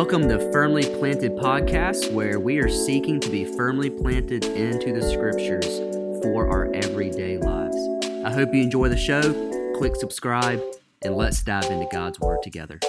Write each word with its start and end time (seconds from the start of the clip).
Welcome 0.00 0.30
to 0.30 0.50
Firmly 0.50 0.84
Planted 0.84 1.32
Podcast, 1.32 2.10
where 2.10 2.40
we 2.40 2.58
are 2.58 2.70
seeking 2.70 3.20
to 3.20 3.28
be 3.28 3.44
firmly 3.44 3.90
planted 3.90 4.46
into 4.46 4.94
the 4.94 5.02
scriptures 5.02 5.66
for 6.22 6.48
our 6.48 6.72
everyday 6.72 7.36
lives. 7.36 7.76
I 8.24 8.32
hope 8.32 8.54
you 8.54 8.62
enjoy 8.62 8.88
the 8.88 8.96
show. 8.96 9.20
Click 9.76 9.94
subscribe, 9.96 10.62
and 11.02 11.16
let's 11.16 11.42
dive 11.42 11.66
into 11.66 11.86
God's 11.92 12.18
Word 12.18 12.42
together. 12.42 12.80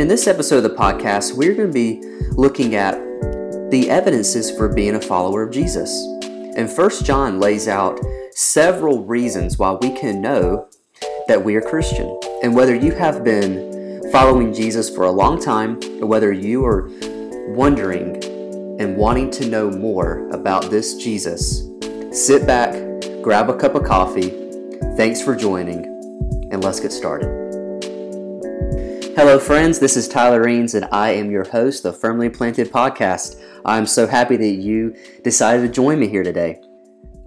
In 0.00 0.08
this 0.08 0.26
episode 0.26 0.56
of 0.56 0.64
the 0.64 0.76
podcast, 0.76 1.34
we're 1.36 1.54
going 1.54 1.68
to 1.68 1.72
be 1.72 2.00
looking 2.32 2.74
at 2.74 2.94
the 3.70 3.86
evidences 3.88 4.50
for 4.50 4.68
being 4.68 4.96
a 4.96 5.00
follower 5.00 5.44
of 5.44 5.52
Jesus. 5.52 5.92
And 6.56 6.68
First 6.68 7.06
John 7.06 7.38
lays 7.38 7.68
out 7.68 8.00
several 8.32 9.04
reasons 9.04 9.58
why 9.58 9.78
we 9.80 9.90
can 9.90 10.20
know 10.20 10.68
that 11.28 11.44
we 11.44 11.54
are 11.54 11.62
Christian. 11.62 12.18
And 12.42 12.56
whether 12.56 12.74
you 12.74 12.90
have 12.96 13.22
been 13.22 13.75
following 14.16 14.50
Jesus 14.50 14.88
for 14.88 15.04
a 15.04 15.10
long 15.10 15.38
time, 15.38 15.78
or 16.00 16.06
whether 16.06 16.32
you 16.32 16.64
are 16.64 16.88
wondering 17.48 18.16
and 18.80 18.96
wanting 18.96 19.30
to 19.30 19.46
know 19.46 19.70
more 19.70 20.26
about 20.30 20.70
this 20.70 20.94
Jesus, 20.94 21.68
sit 22.12 22.46
back, 22.46 22.72
grab 23.20 23.50
a 23.50 23.58
cup 23.58 23.74
of 23.74 23.84
coffee. 23.84 24.30
Thanks 24.96 25.20
for 25.20 25.36
joining, 25.36 25.84
and 26.50 26.64
let's 26.64 26.80
get 26.80 26.92
started. 26.92 27.26
Hello, 29.14 29.38
friends. 29.38 29.78
This 29.80 29.98
is 29.98 30.08
Tyler 30.08 30.42
Reens, 30.42 30.74
and 30.74 30.86
I 30.90 31.10
am 31.10 31.30
your 31.30 31.44
host 31.44 31.84
of 31.84 32.00
Firmly 32.00 32.30
Planted 32.30 32.72
Podcast. 32.72 33.38
I'm 33.66 33.84
so 33.84 34.06
happy 34.06 34.38
that 34.38 34.46
you 34.46 34.96
decided 35.24 35.60
to 35.66 35.68
join 35.68 36.00
me 36.00 36.08
here 36.08 36.22
today. 36.22 36.62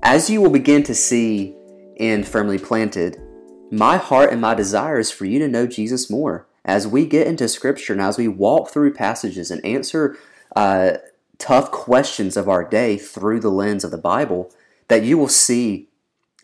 As 0.02 0.28
you 0.28 0.42
will 0.42 0.50
begin 0.50 0.82
to 0.86 0.96
see 0.96 1.56
in 1.98 2.24
Firmly 2.24 2.58
Planted, 2.58 3.22
my 3.70 3.98
heart 3.98 4.32
and 4.32 4.42
my 4.42 4.56
desire 4.56 4.98
is 4.98 5.12
for 5.12 5.26
you 5.26 5.38
to 5.38 5.48
know 5.48 5.68
Jesus 5.68 6.10
more 6.10 6.48
as 6.66 6.88
we 6.88 7.06
get 7.06 7.28
into 7.28 7.48
Scripture 7.48 7.94
and 7.94 8.02
as 8.02 8.18
we 8.18 8.28
walk 8.28 8.70
through 8.70 8.94
passages 8.94 9.52
and 9.52 9.64
answer 9.66 10.18
uh, 10.56 10.94
tough 11.38 11.72
questions 11.72 12.36
of 12.38 12.50
our 12.50 12.64
day 12.64 12.98
through 12.98 13.40
the 13.40 13.50
lens 13.50 13.84
of 13.84 13.92
the 13.92 13.98
Bible, 13.98 14.52
that 14.88 15.04
you 15.04 15.18
will 15.18 15.30
see 15.30 15.88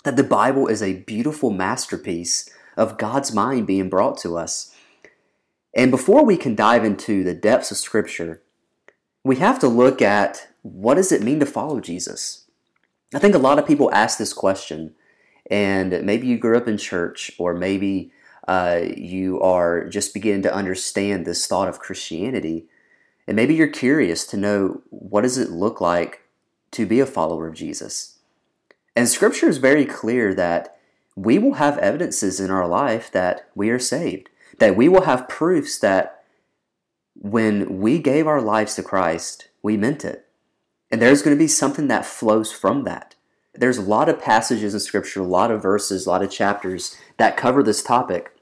that 0.04 0.16
the 0.16 0.24
Bible 0.24 0.68
is 0.68 0.82
a 0.82 1.02
beautiful 1.02 1.50
masterpiece 1.50 2.50
of 2.78 2.98
God's 2.98 3.34
mind 3.34 3.68
being 3.68 3.90
brought 3.90 4.18
to 4.20 4.38
us. 4.38 4.74
And 5.74 5.92
before 5.92 6.24
we 6.24 6.38
can 6.38 6.56
dive 6.56 6.86
into 6.86 7.24
the 7.24 7.34
depths 7.34 7.72
of 7.72 7.78
Scripture, 7.78 8.42
we 9.24 9.38
have 9.38 9.60
to 9.60 9.68
look 9.68 10.02
at 10.02 10.48
what 10.62 10.96
does 10.96 11.12
it 11.12 11.24
mean 11.24 11.40
to 11.40 11.46
follow 11.46 11.80
Jesus? 11.80 12.46
I 13.14 13.20
think 13.20 13.36
a 13.36 13.40
lot 13.40 13.60
of 13.60 13.68
people 13.68 13.94
ask 13.94 14.18
this 14.18 14.34
question, 14.34 14.96
and 15.50 16.04
maybe 16.04 16.28
you 16.28 16.38
grew 16.38 16.58
up 16.58 16.68
in 16.68 16.78
church, 16.78 17.32
or 17.38 17.54
maybe 17.54 18.12
uh, 18.48 18.82
you 18.96 19.40
are 19.42 19.88
just 19.88 20.14
beginning 20.14 20.44
to 20.44 20.54
understand 20.54 21.26
this 21.26 21.48
thought 21.48 21.68
of 21.68 21.80
Christianity. 21.80 22.68
And 23.28 23.36
maybe 23.36 23.56
you're 23.56 23.68
curious 23.68 24.26
to 24.28 24.38
know 24.38 24.82
what 24.90 25.22
does 25.22 25.38
it 25.38 25.50
look 25.50 25.82
like 25.82 26.22
to 26.72 26.86
be 26.86 27.00
a 27.00 27.06
follower 27.06 27.48
of 27.48 27.56
Jesus. 27.56 28.20
And 28.96 29.10
scripture 29.10 29.50
is 29.50 29.58
very 29.58 29.86
clear 29.86 30.34
that 30.36 30.78
we 31.16 31.40
will 31.40 31.54
have 31.56 31.78
evidences 31.80 32.40
in 32.40 32.52
our 32.52 32.68
life 32.68 33.12
that 33.12 33.50
we 33.56 33.70
are 33.70 33.80
saved, 33.80 34.30
that 34.60 34.76
we 34.76 34.90
will 34.90 35.04
have 35.04 35.30
proofs 35.30 35.80
that 35.80 36.24
when 37.16 37.80
we 37.80 38.00
gave 38.00 38.28
our 38.28 38.42
lives 38.42 38.76
to 38.76 38.84
Christ, 38.84 39.48
we 39.64 39.78
meant 39.78 40.04
it. 40.04 40.28
And 40.92 41.02
there's 41.02 41.22
going 41.22 41.36
to 41.36 41.42
be 41.42 41.48
something 41.48 41.88
that 41.88 42.06
flows 42.06 42.52
from 42.52 42.84
that. 42.84 43.16
There's 43.54 43.78
a 43.78 43.82
lot 43.82 44.10
of 44.10 44.22
passages 44.22 44.74
in 44.74 44.80
scripture, 44.82 45.22
a 45.22 45.26
lot 45.26 45.50
of 45.50 45.62
verses, 45.62 46.06
a 46.06 46.10
lot 46.10 46.22
of 46.22 46.30
chapters 46.30 46.98
that 47.18 47.38
cover 47.38 47.64
this 47.64 47.82
topic. 47.82 48.35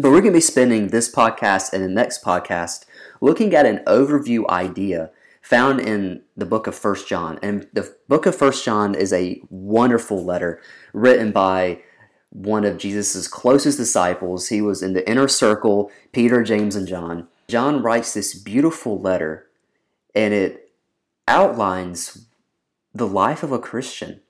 But 0.00 0.12
we're 0.12 0.22
going 0.22 0.32
to 0.32 0.38
be 0.38 0.40
spending 0.40 0.88
this 0.88 1.14
podcast 1.14 1.74
and 1.74 1.84
the 1.84 1.88
next 1.88 2.24
podcast 2.24 2.86
looking 3.20 3.54
at 3.54 3.66
an 3.66 3.82
overview 3.86 4.48
idea 4.48 5.10
found 5.42 5.78
in 5.78 6.22
the 6.34 6.46
book 6.46 6.66
of 6.66 6.74
First 6.74 7.06
John. 7.06 7.38
And 7.42 7.68
the 7.74 7.94
book 8.08 8.24
of 8.24 8.34
First 8.34 8.64
John 8.64 8.94
is 8.94 9.12
a 9.12 9.42
wonderful 9.50 10.24
letter 10.24 10.62
written 10.94 11.32
by 11.32 11.82
one 12.30 12.64
of 12.64 12.78
Jesus' 12.78 13.28
closest 13.28 13.76
disciples. 13.76 14.48
He 14.48 14.62
was 14.62 14.82
in 14.82 14.94
the 14.94 15.06
inner 15.06 15.28
circle, 15.28 15.90
Peter, 16.12 16.42
James, 16.42 16.76
and 16.76 16.88
John. 16.88 17.28
John 17.48 17.82
writes 17.82 18.14
this 18.14 18.32
beautiful 18.32 18.98
letter, 18.98 19.50
and 20.14 20.32
it 20.32 20.72
outlines 21.28 22.26
the 22.94 23.06
life 23.06 23.42
of 23.42 23.52
a 23.52 23.58
Christian. 23.58 24.22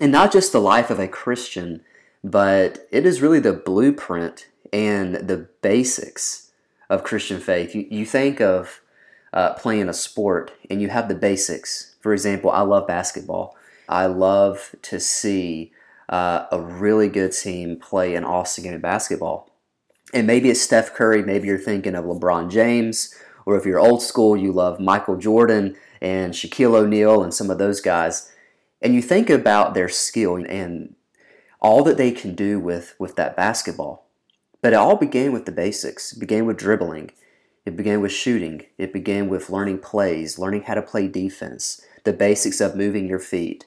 And 0.00 0.10
not 0.10 0.32
just 0.32 0.50
the 0.50 0.60
life 0.60 0.90
of 0.90 0.98
a 0.98 1.06
Christian, 1.06 1.82
but 2.24 2.88
it 2.90 3.06
is 3.06 3.22
really 3.22 3.38
the 3.38 3.52
blueprint 3.52 4.48
and 4.74 5.14
the 5.14 5.48
basics 5.62 6.50
of 6.90 7.04
Christian 7.04 7.40
faith. 7.40 7.76
You, 7.76 7.86
you 7.88 8.04
think 8.04 8.40
of 8.40 8.80
uh, 9.32 9.54
playing 9.54 9.88
a 9.88 9.94
sport 9.94 10.52
and 10.68 10.82
you 10.82 10.88
have 10.88 11.08
the 11.08 11.14
basics. 11.14 11.94
For 12.00 12.12
example, 12.12 12.50
I 12.50 12.62
love 12.62 12.88
basketball. 12.88 13.56
I 13.88 14.06
love 14.06 14.74
to 14.82 14.98
see 14.98 15.70
uh, 16.08 16.46
a 16.50 16.60
really 16.60 17.08
good 17.08 17.30
team 17.30 17.78
play 17.78 18.16
an 18.16 18.24
awesome 18.24 18.64
game 18.64 18.74
of 18.74 18.82
basketball. 18.82 19.48
And 20.12 20.26
maybe 20.26 20.50
it's 20.50 20.60
Steph 20.60 20.92
Curry, 20.92 21.22
maybe 21.22 21.46
you're 21.46 21.58
thinking 21.58 21.94
of 21.94 22.04
LeBron 22.04 22.50
James, 22.50 23.14
or 23.46 23.56
if 23.56 23.64
you're 23.64 23.78
old 23.78 24.02
school, 24.02 24.36
you 24.36 24.50
love 24.50 24.80
Michael 24.80 25.16
Jordan 25.16 25.76
and 26.00 26.32
Shaquille 26.32 26.74
O'Neal 26.74 27.22
and 27.22 27.32
some 27.32 27.48
of 27.48 27.58
those 27.58 27.80
guys. 27.80 28.32
And 28.82 28.92
you 28.94 29.02
think 29.02 29.30
about 29.30 29.74
their 29.74 29.88
skill 29.88 30.34
and 30.34 30.96
all 31.60 31.84
that 31.84 31.96
they 31.96 32.10
can 32.10 32.34
do 32.34 32.58
with, 32.58 32.96
with 32.98 33.14
that 33.16 33.36
basketball. 33.36 34.03
But 34.64 34.72
it 34.72 34.76
all 34.76 34.96
began 34.96 35.32
with 35.32 35.44
the 35.44 35.52
basics. 35.52 36.14
It 36.14 36.20
began 36.20 36.46
with 36.46 36.56
dribbling. 36.56 37.10
It 37.66 37.76
began 37.76 38.00
with 38.00 38.12
shooting. 38.12 38.62
It 38.78 38.94
began 38.94 39.28
with 39.28 39.50
learning 39.50 39.80
plays, 39.80 40.38
learning 40.38 40.62
how 40.62 40.72
to 40.72 40.80
play 40.80 41.06
defense, 41.06 41.82
the 42.04 42.14
basics 42.14 42.62
of 42.62 42.74
moving 42.74 43.06
your 43.06 43.18
feet, 43.18 43.66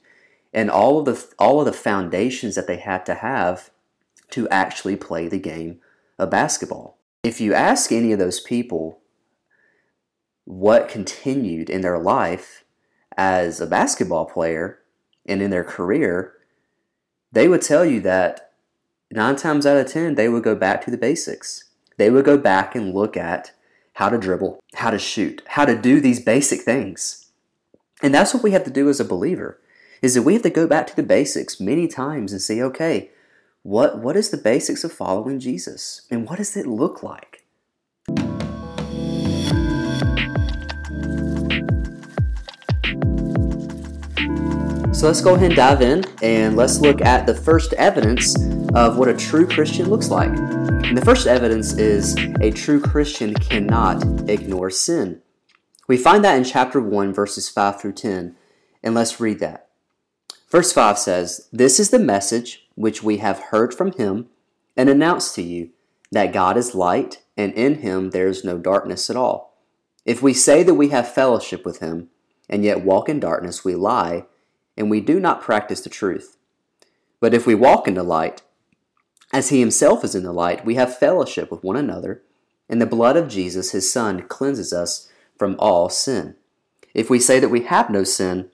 and 0.52 0.72
all 0.72 0.98
of 0.98 1.06
the 1.06 1.24
all 1.38 1.60
of 1.60 1.68
the 1.68 1.72
foundations 1.72 2.56
that 2.56 2.66
they 2.66 2.78
had 2.78 3.06
to 3.06 3.14
have 3.14 3.70
to 4.32 4.50
actually 4.50 4.96
play 4.96 5.28
the 5.28 5.38
game 5.38 5.82
of 6.18 6.32
basketball. 6.32 6.98
If 7.22 7.40
you 7.40 7.54
ask 7.54 7.92
any 7.92 8.12
of 8.12 8.18
those 8.18 8.40
people 8.40 9.00
what 10.46 10.90
continued 10.90 11.70
in 11.70 11.82
their 11.82 12.00
life 12.00 12.64
as 13.16 13.62
a 13.62 13.68
basketball 13.68 14.26
player 14.26 14.80
and 15.28 15.44
in 15.44 15.52
their 15.52 15.64
career, 15.64 16.34
they 17.32 17.48
would 17.48 17.62
tell 17.62 17.86
you 17.86 18.02
that 18.02 18.47
nine 19.12 19.36
times 19.36 19.66
out 19.66 19.78
of 19.78 19.88
ten, 19.88 20.16
they 20.16 20.30
would 20.30 20.44
go 20.44 20.56
back 20.56 20.84
to 20.86 20.92
the 20.92 20.98
basics. 20.98 21.66
They 21.98 22.10
would 22.10 22.26
go 22.26 22.38
back 22.38 22.76
and 22.76 22.94
look 22.94 23.18
at 23.18 23.52
how 23.94 24.10
to 24.10 24.18
dribble, 24.18 24.60
how 24.76 24.92
to 24.92 25.00
shoot, 25.00 25.42
how 25.48 25.66
to 25.66 25.76
do 25.76 26.00
these 26.00 26.24
basic 26.24 26.62
things. 26.62 27.32
And 28.04 28.14
that's 28.14 28.34
what 28.34 28.44
we 28.44 28.52
have 28.52 28.64
to 28.66 28.70
do 28.70 28.90
as 28.90 29.00
a 29.00 29.06
believer, 29.06 29.60
is 30.02 30.14
that 30.14 30.22
we 30.22 30.34
have 30.34 30.44
to 30.44 30.52
go 30.52 30.68
back 30.68 30.86
to 30.88 30.96
the 30.96 31.02
basics 31.02 31.60
many 31.60 31.88
times 31.88 32.32
and 32.32 32.42
say, 32.42 32.62
okay, 32.62 33.10
what, 33.64 33.98
what 34.00 34.16
is 34.16 34.30
the 34.30 34.38
basics 34.38 34.84
of 34.84 34.94
following 34.94 35.40
Jesus? 35.40 36.08
And 36.12 36.30
what 36.30 36.38
does 36.38 36.56
it 36.56 36.68
look 36.68 37.02
like? 37.02 37.27
So 44.98 45.06
let's 45.06 45.22
go 45.22 45.36
ahead 45.36 45.52
and 45.52 45.56
dive 45.56 45.84
in 45.84 46.04
and 46.24 46.56
let's 46.56 46.80
look 46.80 47.02
at 47.02 47.28
the 47.28 47.36
first 47.36 47.74
evidence 47.74 48.36
of 48.74 48.98
what 48.98 49.08
a 49.08 49.16
true 49.16 49.46
Christian 49.46 49.92
looks 49.92 50.10
like. 50.10 50.32
And 50.32 50.98
the 50.98 51.06
first 51.06 51.28
evidence 51.28 51.74
is 51.74 52.16
a 52.42 52.50
true 52.50 52.82
Christian 52.82 53.36
cannot 53.36 54.04
ignore 54.28 54.72
sin. 54.72 55.22
We 55.88 55.98
find 55.98 56.26
that 56.26 56.36
in 56.36 56.44
chapter 56.44 56.82
1, 56.82 57.14
verses 57.14 57.48
5 57.48 57.80
through 57.80 57.94
10, 57.94 58.36
and 58.82 58.96
let's 58.96 59.20
read 59.20 59.38
that. 59.38 59.68
Verse 60.50 60.74
5 60.74 60.98
says, 60.98 61.48
This 61.54 61.80
is 61.80 61.92
the 61.92 62.00
message 62.00 62.68
which 62.74 63.04
we 63.04 63.18
have 63.18 63.38
heard 63.52 63.76
from 63.76 63.92
him 63.92 64.30
and 64.76 64.90
announced 64.90 65.36
to 65.36 65.44
you, 65.44 65.70
that 66.12 66.34
God 66.34 66.58
is 66.58 66.74
light, 66.74 67.22
and 67.38 67.54
in 67.54 67.82
him 67.82 68.10
there 68.10 68.28
is 68.28 68.44
no 68.44 68.58
darkness 68.58 69.12
at 69.12 69.16
all. 69.16 69.60
If 70.06 70.24
we 70.24 70.34
say 70.34 70.64
that 70.64 70.74
we 70.74 70.90
have 70.90 71.08
fellowship 71.08 71.68
with 71.68 71.82
him, 71.82 72.10
and 72.50 72.64
yet 72.64 72.84
walk 72.84 73.08
in 73.08 73.20
darkness, 73.20 73.64
we 73.64 73.76
lie 73.76 74.26
and 74.78 74.90
we 74.90 75.02
do 75.02 75.20
not 75.20 75.42
practice 75.42 75.82
the 75.82 75.90
truth. 75.90 76.38
But 77.20 77.34
if 77.34 77.48
we 77.48 77.56
walk 77.56 77.88
in 77.88 77.96
the 77.96 78.04
light, 78.04 78.44
as 79.34 79.50
he 79.50 79.60
himself 79.60 80.04
is 80.04 80.16
in 80.16 80.24
the 80.24 80.32
light, 80.32 80.66
we 80.66 80.76
have 80.76 80.98
fellowship 80.98 81.52
with 81.52 81.64
one 81.64 81.76
another, 81.76 82.22
and 82.70 82.82
the 82.82 82.86
blood 82.86 83.18
of 83.18 83.28
Jesus, 83.28 83.72
his 83.72 83.92
Son, 83.92 84.22
cleanses 84.28 84.72
us 84.72 85.10
from 85.38 85.56
all 85.60 85.90
sin. 85.90 86.36
If 86.94 87.10
we 87.10 87.20
say 87.20 87.40
that 87.40 87.50
we 87.50 87.64
have 87.64 87.90
no 87.90 88.04
sin, 88.04 88.50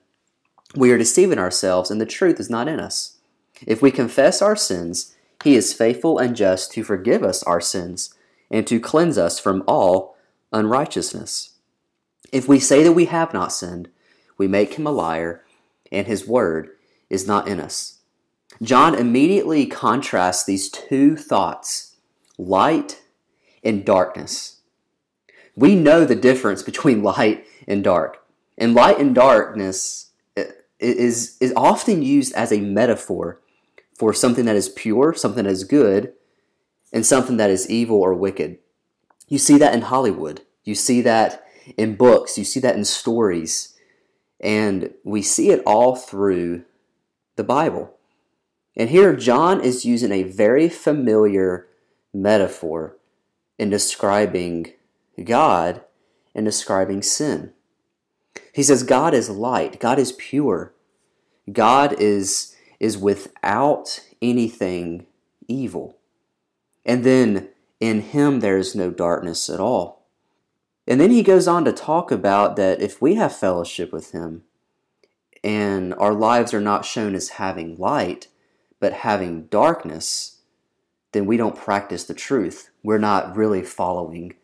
we 0.74 0.90
are 0.90 0.98
deceiving 0.98 1.38
ourselves, 1.38 1.90
and 1.90 2.00
the 2.00 2.06
truth 2.06 2.40
is 2.40 2.50
not 2.50 2.68
in 2.68 2.80
us. 2.80 3.18
If 3.66 3.80
we 3.80 3.90
confess 3.90 4.42
our 4.42 4.56
sins, 4.56 5.14
he 5.42 5.54
is 5.54 5.72
faithful 5.72 6.18
and 6.18 6.34
just 6.34 6.72
to 6.72 6.82
forgive 6.82 7.22
us 7.22 7.42
our 7.44 7.60
sins 7.60 8.14
and 8.50 8.66
to 8.66 8.80
cleanse 8.80 9.18
us 9.18 9.38
from 9.38 9.62
all 9.66 10.16
unrighteousness. 10.52 11.50
If 12.32 12.48
we 12.48 12.58
say 12.58 12.82
that 12.82 12.92
we 12.92 13.04
have 13.06 13.32
not 13.32 13.52
sinned, 13.52 13.88
we 14.36 14.48
make 14.48 14.74
him 14.74 14.86
a 14.86 14.90
liar 14.90 15.43
and 15.94 16.06
his 16.06 16.26
word 16.26 16.70
is 17.08 17.26
not 17.26 17.48
in 17.48 17.60
us. 17.60 18.00
John 18.62 18.94
immediately 18.94 19.66
contrasts 19.66 20.44
these 20.44 20.68
two 20.68 21.16
thoughts 21.16 21.96
light 22.38 23.02
and 23.62 23.84
darkness. 23.84 24.60
we 25.56 25.76
know 25.76 26.04
the 26.04 26.16
difference 26.16 26.62
between 26.62 27.02
light 27.02 27.46
and 27.68 27.84
dark. 27.84 28.24
And 28.58 28.74
light 28.74 28.98
and 28.98 29.14
darkness 29.14 30.10
uh, 30.36 30.42
is, 30.78 31.36
is 31.40 31.52
often 31.56 32.02
used 32.02 32.32
as 32.34 32.52
a 32.52 32.60
metaphor 32.60 33.40
for 33.96 34.12
something 34.12 34.44
that 34.44 34.56
is 34.56 34.68
pure, 34.68 35.14
something 35.14 35.44
that 35.44 35.50
is 35.50 35.64
good, 35.64 36.12
and 36.92 37.06
something 37.06 37.36
that 37.36 37.50
is 37.50 37.70
evil 37.70 38.00
or 38.00 38.14
wicked. 38.14 38.58
You 39.28 39.38
see 39.38 39.58
that 39.58 39.74
in 39.74 39.82
Hollywood. 39.82 40.42
You 40.64 40.74
see 40.74 41.00
that 41.02 41.44
in 41.76 41.96
books. 41.96 42.36
You 42.36 42.44
see 42.44 42.60
that 42.60 42.76
in 42.76 42.84
stories. 42.84 43.73
And 44.44 44.92
we 45.02 45.22
see 45.22 45.50
it 45.50 45.62
all 45.64 45.96
through 45.96 46.64
the 47.36 47.42
Bible. 47.42 47.94
And 48.76 48.90
here, 48.90 49.16
John 49.16 49.62
is 49.62 49.86
using 49.86 50.12
a 50.12 50.22
very 50.22 50.68
familiar 50.68 51.66
metaphor 52.12 52.98
in 53.58 53.70
describing 53.70 54.74
God 55.24 55.82
and 56.34 56.44
describing 56.44 57.00
sin. 57.00 57.52
He 58.52 58.62
says 58.62 58.82
God 58.82 59.14
is 59.14 59.30
light, 59.30 59.80
God 59.80 59.98
is 59.98 60.12
pure, 60.12 60.74
God 61.50 61.94
is, 61.98 62.54
is 62.78 62.98
without 62.98 64.00
anything 64.20 65.06
evil. 65.48 65.96
And 66.84 67.02
then 67.02 67.48
in 67.80 68.00
Him 68.02 68.40
there 68.40 68.58
is 68.58 68.74
no 68.74 68.90
darkness 68.90 69.48
at 69.48 69.60
all. 69.60 70.03
And 70.86 71.00
then 71.00 71.10
he 71.10 71.22
goes 71.22 71.48
on 71.48 71.64
to 71.64 71.72
talk 71.72 72.10
about 72.10 72.56
that 72.56 72.80
if 72.80 73.00
we 73.00 73.14
have 73.14 73.34
fellowship 73.34 73.92
with 73.92 74.12
Him 74.12 74.42
and 75.42 75.94
our 75.94 76.12
lives 76.14 76.52
are 76.52 76.60
not 76.60 76.84
shown 76.84 77.14
as 77.14 77.30
having 77.30 77.76
light, 77.76 78.28
but 78.80 78.92
having 78.92 79.46
darkness, 79.46 80.40
then 81.12 81.26
we 81.26 81.36
don't 81.36 81.56
practice 81.56 82.04
the 82.04 82.14
truth. 82.14 82.70
We're 82.82 82.98
not 82.98 83.36
really 83.36 83.62
following 83.62 84.34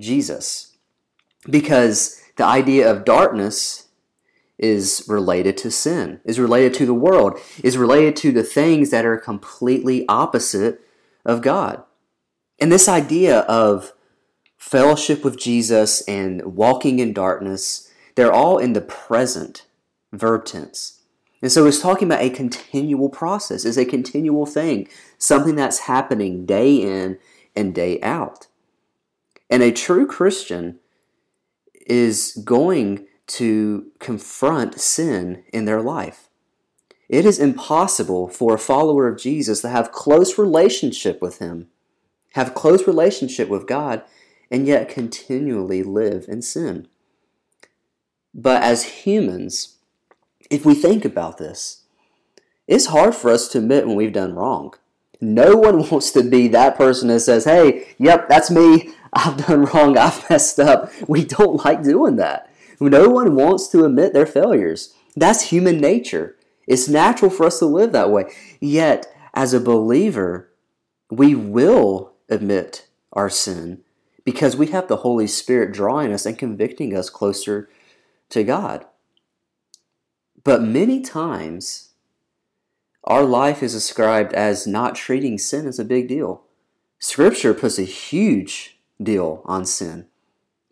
Jesus. 0.00 0.72
Because 1.48 2.20
the 2.36 2.44
idea 2.44 2.90
of 2.90 3.04
darkness 3.04 3.88
is 4.58 5.04
related 5.08 5.56
to 5.58 5.70
sin, 5.70 6.20
is 6.24 6.40
related 6.40 6.74
to 6.74 6.86
the 6.86 6.94
world, 6.94 7.38
is 7.62 7.76
related 7.76 8.16
to 8.16 8.32
the 8.32 8.42
things 8.42 8.90
that 8.90 9.04
are 9.04 9.18
completely 9.18 10.04
opposite 10.08 10.80
of 11.24 11.42
God. 11.42 11.82
And 12.60 12.70
this 12.70 12.88
idea 12.88 13.40
of 13.40 13.92
fellowship 14.64 15.22
with 15.22 15.38
Jesus 15.38 16.00
and 16.08 16.56
walking 16.56 16.98
in 16.98 17.12
darkness, 17.12 17.92
they're 18.14 18.32
all 18.32 18.56
in 18.56 18.72
the 18.72 18.80
present 18.80 19.66
verb 20.10 20.46
tense. 20.46 21.02
And 21.42 21.52
so 21.52 21.66
it's 21.66 21.82
talking 21.82 22.08
about 22.08 22.22
a 22.22 22.30
continual 22.30 23.10
process, 23.10 23.66
it's 23.66 23.76
a 23.76 23.84
continual 23.84 24.46
thing, 24.46 24.88
something 25.18 25.54
that's 25.54 25.80
happening 25.80 26.46
day 26.46 26.76
in 26.76 27.18
and 27.54 27.74
day 27.74 28.00
out. 28.00 28.46
And 29.50 29.62
a 29.62 29.70
true 29.70 30.06
Christian 30.06 30.78
is 31.86 32.32
going 32.42 33.06
to 33.26 33.92
confront 33.98 34.80
sin 34.80 35.44
in 35.52 35.66
their 35.66 35.82
life. 35.82 36.30
It 37.10 37.26
is 37.26 37.38
impossible 37.38 38.28
for 38.28 38.54
a 38.54 38.58
follower 38.58 39.08
of 39.08 39.18
Jesus 39.18 39.60
to 39.60 39.68
have 39.68 39.92
close 39.92 40.38
relationship 40.38 41.20
with 41.20 41.38
him, 41.38 41.68
have 42.32 42.54
close 42.54 42.86
relationship 42.86 43.50
with 43.50 43.66
God, 43.66 44.02
and 44.54 44.68
yet 44.68 44.88
continually 44.88 45.82
live 45.82 46.26
in 46.28 46.40
sin. 46.40 46.86
But 48.32 48.62
as 48.62 48.84
humans, 49.04 49.78
if 50.48 50.64
we 50.64 50.76
think 50.76 51.04
about 51.04 51.38
this, 51.38 51.82
it's 52.68 52.86
hard 52.86 53.16
for 53.16 53.32
us 53.32 53.48
to 53.48 53.58
admit 53.58 53.84
when 53.84 53.96
we've 53.96 54.12
done 54.12 54.36
wrong. 54.36 54.74
No 55.20 55.56
one 55.56 55.78
wants 55.90 56.12
to 56.12 56.22
be 56.22 56.46
that 56.48 56.76
person 56.76 57.08
that 57.08 57.18
says, 57.18 57.46
hey, 57.46 57.96
yep, 57.98 58.28
that's 58.28 58.48
me. 58.48 58.94
I've 59.12 59.44
done 59.44 59.64
wrong. 59.64 59.98
I've 59.98 60.30
messed 60.30 60.60
up. 60.60 60.92
We 61.08 61.24
don't 61.24 61.64
like 61.64 61.82
doing 61.82 62.14
that. 62.16 62.48
No 62.78 63.08
one 63.08 63.34
wants 63.34 63.66
to 63.70 63.84
admit 63.84 64.12
their 64.12 64.24
failures. 64.24 64.94
That's 65.16 65.50
human 65.50 65.78
nature. 65.78 66.36
It's 66.68 66.88
natural 66.88 67.32
for 67.32 67.46
us 67.46 67.58
to 67.58 67.66
live 67.66 67.90
that 67.90 68.10
way. 68.10 68.26
Yet, 68.60 69.12
as 69.34 69.52
a 69.52 69.58
believer, 69.58 70.48
we 71.10 71.34
will 71.34 72.12
admit 72.28 72.86
our 73.12 73.28
sin 73.28 73.82
because 74.24 74.56
we 74.56 74.68
have 74.68 74.88
the 74.88 74.98
Holy 74.98 75.26
Spirit 75.26 75.72
drawing 75.72 76.12
us 76.12 76.26
and 76.26 76.38
convicting 76.38 76.96
us 76.96 77.10
closer 77.10 77.68
to 78.30 78.42
God. 78.42 78.86
But 80.42 80.62
many 80.62 81.00
times, 81.00 81.90
our 83.04 83.24
life 83.24 83.62
is 83.62 83.74
ascribed 83.74 84.32
as 84.32 84.66
not 84.66 84.94
treating 84.94 85.38
sin 85.38 85.66
as 85.66 85.78
a 85.78 85.84
big 85.84 86.08
deal. 86.08 86.44
Scripture 86.98 87.54
puts 87.54 87.78
a 87.78 87.82
huge 87.82 88.78
deal 89.02 89.42
on 89.44 89.66
sin. 89.66 90.06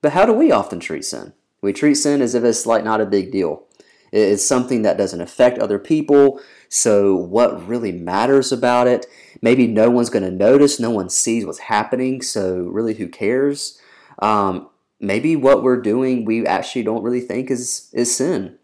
But 0.00 0.12
how 0.12 0.24
do 0.26 0.32
we 0.32 0.50
often 0.50 0.80
treat 0.80 1.04
sin? 1.04 1.34
We 1.60 1.72
treat 1.72 1.94
sin 1.94 2.20
as 2.22 2.34
if 2.34 2.42
it's 2.42 2.66
like 2.66 2.84
not 2.84 3.00
a 3.00 3.06
big 3.06 3.30
deal. 3.30 3.64
It's 4.12 4.44
something 4.44 4.82
that 4.82 4.98
doesn't 4.98 5.20
affect 5.20 5.58
other 5.58 5.78
people. 5.78 6.40
So, 6.74 7.14
what 7.14 7.68
really 7.68 7.92
matters 7.92 8.50
about 8.50 8.86
it? 8.86 9.04
Maybe 9.42 9.66
no 9.66 9.90
one's 9.90 10.08
going 10.08 10.24
to 10.24 10.30
notice, 10.30 10.80
no 10.80 10.88
one 10.88 11.10
sees 11.10 11.44
what's 11.44 11.58
happening. 11.58 12.22
So, 12.22 12.62
really, 12.62 12.94
who 12.94 13.08
cares? 13.08 13.78
Um, 14.20 14.70
maybe 14.98 15.36
what 15.36 15.62
we're 15.62 15.82
doing 15.82 16.24
we 16.24 16.46
actually 16.46 16.82
don't 16.82 17.02
really 17.02 17.20
think 17.20 17.50
is, 17.50 17.90
is 17.92 18.16
sin. 18.16 18.56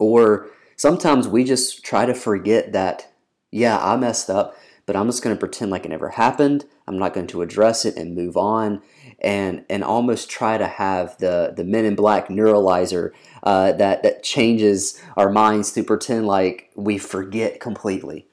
Or 0.00 0.48
sometimes 0.74 1.28
we 1.28 1.44
just 1.44 1.84
try 1.84 2.06
to 2.06 2.14
forget 2.14 2.72
that, 2.72 3.12
yeah, 3.52 3.78
I 3.78 3.94
messed 3.94 4.28
up, 4.28 4.56
but 4.84 4.96
I'm 4.96 5.06
just 5.06 5.22
going 5.22 5.36
to 5.36 5.38
pretend 5.38 5.70
like 5.70 5.84
it 5.84 5.90
never 5.90 6.08
happened. 6.08 6.64
I'm 6.88 6.98
not 6.98 7.14
going 7.14 7.28
to 7.28 7.42
address 7.42 7.84
it 7.84 7.96
and 7.96 8.16
move 8.16 8.36
on 8.36 8.82
and 9.20 9.64
and 9.68 9.82
almost 9.82 10.30
try 10.30 10.58
to 10.58 10.66
have 10.66 11.16
the 11.18 11.52
the 11.56 11.64
men 11.64 11.84
in 11.84 11.94
black 11.94 12.28
neuralizer 12.28 13.10
uh, 13.42 13.72
that 13.72 14.02
that 14.02 14.22
changes 14.22 15.00
our 15.16 15.30
minds 15.30 15.72
to 15.72 15.82
pretend 15.82 16.26
like 16.26 16.70
we 16.76 16.98
forget 16.98 17.60
completely. 17.60 18.26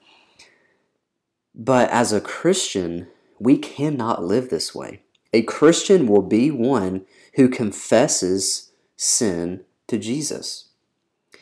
But 1.54 1.90
as 1.90 2.12
a 2.12 2.20
Christian, 2.20 3.08
we 3.38 3.56
cannot 3.56 4.22
live 4.22 4.50
this 4.50 4.74
way. 4.74 5.02
A 5.32 5.42
Christian 5.42 6.06
will 6.06 6.22
be 6.22 6.50
one 6.50 7.06
who 7.34 7.48
confesses 7.48 8.70
sin 8.96 9.64
to 9.88 9.98
Jesus. 9.98 10.68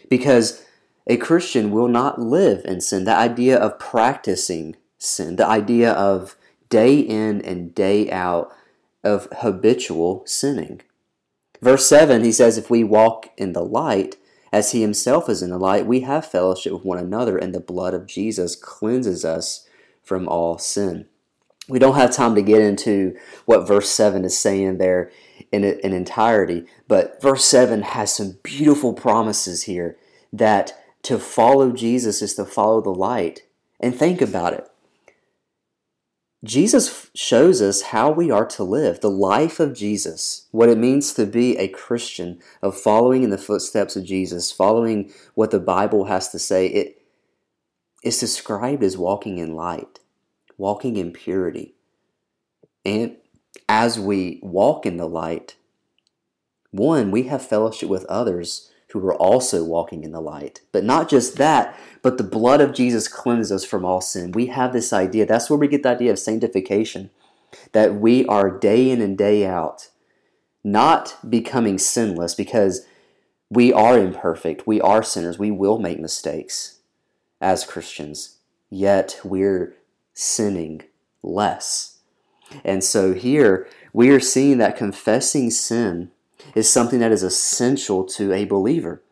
Because 0.09 0.65
a 1.07 1.17
Christian 1.17 1.71
will 1.71 1.89
not 1.89 2.21
live 2.21 2.65
in 2.65 2.81
sin. 2.81 3.05
The 3.05 3.15
idea 3.15 3.59
of 3.59 3.79
practicing 3.79 4.77
sin, 4.99 5.37
the 5.37 5.47
idea 5.47 5.93
of 5.93 6.37
day 6.69 6.99
in 6.99 7.41
and 7.43 7.75
day 7.75 8.11
out 8.11 8.53
of 9.05 9.29
habitual 9.39 10.23
sinning. 10.27 10.81
Verse 11.61 11.87
7, 11.87 12.25
he 12.25 12.33
says, 12.33 12.59
If 12.59 12.71
we 12.71 12.83
walk 12.83 13.31
in 13.37 13.53
the 13.53 13.65
light, 13.65 14.17
as 14.53 14.73
he 14.73 14.83
himself 14.83 15.29
is 15.29 15.43
in 15.43 15.51
the 15.51 15.59
light, 15.59 15.87
we 15.87 16.01
have 16.01 16.27
fellowship 16.27 16.73
with 16.73 16.85
one 16.85 16.99
another, 16.99 17.37
and 17.37 17.55
the 17.55 17.61
blood 17.61 17.95
of 17.95 18.07
Jesus 18.07 18.55
cleanses 18.55 19.25
us 19.25 19.69
from 20.03 20.29
all 20.29 20.59
sin. 20.59 21.07
We 21.69 21.79
don't 21.79 21.97
have 21.97 22.13
time 22.13 22.35
to 22.35 22.43
get 22.43 22.61
into 22.61 23.17
what 23.47 23.67
verse 23.67 23.91
7 23.91 24.25
is 24.25 24.39
saying 24.39 24.79
there 24.79 25.11
in, 25.51 25.65
in 25.65 25.93
entirety, 25.93 26.67
but 26.87 27.21
verse 27.23 27.45
7 27.45 27.83
has 27.83 28.15
some 28.15 28.39
beautiful 28.43 28.93
promises 28.93 29.63
here 29.63 29.97
that 30.33 30.79
to 31.05 31.19
follow 31.19 31.73
Jesus 31.73 32.21
is 32.21 32.35
to 32.35 32.45
follow 32.45 32.81
the 32.81 32.91
light. 32.91 33.43
And 33.81 33.95
think 33.95 34.21
about 34.21 34.55
it. 34.55 34.69
Jesus 36.45 37.11
shows 37.15 37.63
us 37.63 37.81
how 37.83 38.11
we 38.11 38.31
are 38.31 38.45
to 38.47 38.63
live, 38.63 39.01
the 39.01 39.11
life 39.11 39.59
of 39.61 39.75
Jesus, 39.75 40.47
what 40.51 40.69
it 40.69 40.77
means 40.77 41.15
to 41.15 41.25
be 41.25 41.57
a 41.57 41.69
Christian, 41.69 42.39
of 42.61 42.79
following 42.79 43.23
in 43.23 43.31
the 43.31 43.39
footsteps 43.39 43.97
of 43.97 44.05
Jesus, 44.05 44.53
following 44.53 45.11
what 45.35 45.51
the 45.51 45.59
Bible 45.59 46.05
has 46.05 46.29
to 46.31 46.39
say. 46.39 46.67
It 46.67 47.03
is 48.03 48.21
described 48.21 48.83
as 48.83 48.99
walking 48.99 49.39
in 49.39 49.55
light, 49.55 50.01
walking 50.59 50.97
in 50.97 51.13
purity. 51.13 51.75
And 52.85 53.17
as 53.67 53.99
we 53.99 54.39
walk 54.43 54.85
in 54.85 54.99
the 54.99 55.09
light, 55.09 55.57
one, 56.71 57.11
we 57.11 57.25
have 57.25 57.47
fellowship 57.47 57.89
with 57.89 58.05
others 58.05 58.71
who 58.95 59.05
are 59.07 59.15
also 59.17 59.65
walking 59.65 60.05
in 60.05 60.13
the 60.13 60.21
light. 60.21 60.61
But 60.71 60.85
not 60.85 61.11
just 61.11 61.37
that, 61.37 61.77
but 62.01 62.17
the 62.17 62.25
blood 62.25 62.61
of 62.61 62.73
Jesus 62.73 63.09
cleanses 63.09 63.51
us 63.51 63.65
from 63.65 63.85
all 63.85 64.01
sin. 64.01 64.31
We 64.31 64.47
have 64.47 64.73
this 64.73 64.93
idea. 64.93 65.27
That's 65.27 65.51
where 65.51 65.59
we 65.59 65.67
get 65.67 65.83
the 65.83 65.91
idea 65.91 66.13
of 66.13 66.19
sanctification. 66.21 67.11
That 67.73 67.97
we 67.97 68.25
are 68.27 68.57
day 68.57 68.91
in 68.91 69.01
and 69.01 69.19
day 69.19 69.45
out 69.45 69.91
not 70.63 71.19
becoming 71.29 71.77
sinless 71.77 72.37
because 72.37 72.87
we 73.51 73.73
are 73.73 73.99
imperfect. 73.99 74.65
We 74.65 74.81
are 74.81 75.03
sinners. 75.03 75.41
We 75.41 75.51
will 75.51 75.81
make 75.81 75.99
mistakes 75.99 76.79
as 77.41 77.65
Christians. 77.65 78.39
Yet 78.71 79.21
we're 79.25 79.75
sinning 80.15 80.83
less. 81.21 81.99
And 82.65 82.85
so 82.85 83.13
here 83.13 83.69
we 83.93 84.11
are 84.11 84.21
seeing 84.21 84.59
that 84.59 84.77
confessing 84.77 85.51
sin 85.51 86.13
is 86.55 86.71
something 86.71 87.01
that 87.01 87.13
is 87.13 87.23
essential 87.23 88.05
to 88.05 88.33
a 88.33 88.45
believer. 88.45 89.03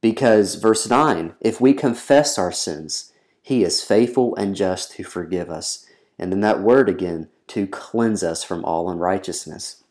Because, 0.00 0.54
verse 0.54 0.88
9, 0.88 1.34
if 1.40 1.60
we 1.60 1.74
confess 1.74 2.38
our 2.38 2.52
sins, 2.52 3.12
he 3.42 3.64
is 3.64 3.82
faithful 3.82 4.36
and 4.36 4.54
just 4.54 4.92
to 4.92 5.04
forgive 5.04 5.50
us. 5.50 5.86
And 6.18 6.32
then 6.32 6.40
that 6.40 6.60
word 6.60 6.88
again, 6.88 7.28
to 7.48 7.66
cleanse 7.66 8.22
us 8.22 8.44
from 8.44 8.64
all 8.64 8.90
unrighteousness. 8.90 9.82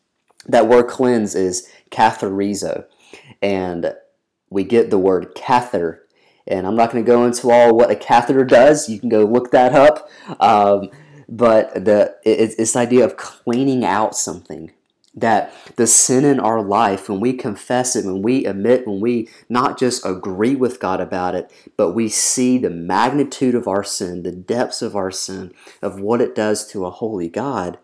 That 0.46 0.68
word 0.68 0.88
cleanse 0.88 1.34
is 1.34 1.68
katharizo, 1.90 2.84
and 3.42 3.94
we 4.48 4.64
get 4.64 4.90
the 4.90 4.98
word 4.98 5.34
catheter. 5.34 6.04
And 6.46 6.66
I'm 6.66 6.76
not 6.76 6.90
going 6.90 7.04
to 7.04 7.06
go 7.06 7.26
into 7.26 7.50
all 7.50 7.76
what 7.76 7.90
a 7.90 7.96
catheter 7.96 8.44
does. 8.44 8.88
You 8.88 8.98
can 8.98 9.08
go 9.08 9.24
look 9.24 9.50
that 9.50 9.74
up. 9.74 10.08
Um, 10.40 10.90
but 11.28 11.84
the 11.84 12.16
it's 12.24 12.56
this 12.56 12.74
idea 12.74 13.04
of 13.04 13.18
cleaning 13.18 13.84
out 13.84 14.16
something 14.16 14.70
that 15.20 15.52
the 15.76 15.86
sin 15.86 16.24
in 16.24 16.40
our 16.40 16.62
life 16.62 17.08
when 17.08 17.20
we 17.20 17.32
confess 17.32 17.96
it 17.96 18.04
when 18.04 18.22
we 18.22 18.44
admit 18.44 18.86
when 18.86 19.00
we 19.00 19.28
not 19.48 19.78
just 19.78 20.04
agree 20.04 20.54
with 20.54 20.80
god 20.80 21.00
about 21.00 21.34
it 21.34 21.50
but 21.76 21.92
we 21.92 22.08
see 22.08 22.58
the 22.58 22.70
magnitude 22.70 23.54
of 23.54 23.68
our 23.68 23.84
sin 23.84 24.22
the 24.22 24.32
depths 24.32 24.82
of 24.82 24.94
our 24.96 25.10
sin 25.10 25.52
of 25.82 26.00
what 26.00 26.20
it 26.20 26.34
does 26.34 26.66
to 26.66 26.84
a 26.84 26.90
holy 26.90 27.28
god 27.28 27.78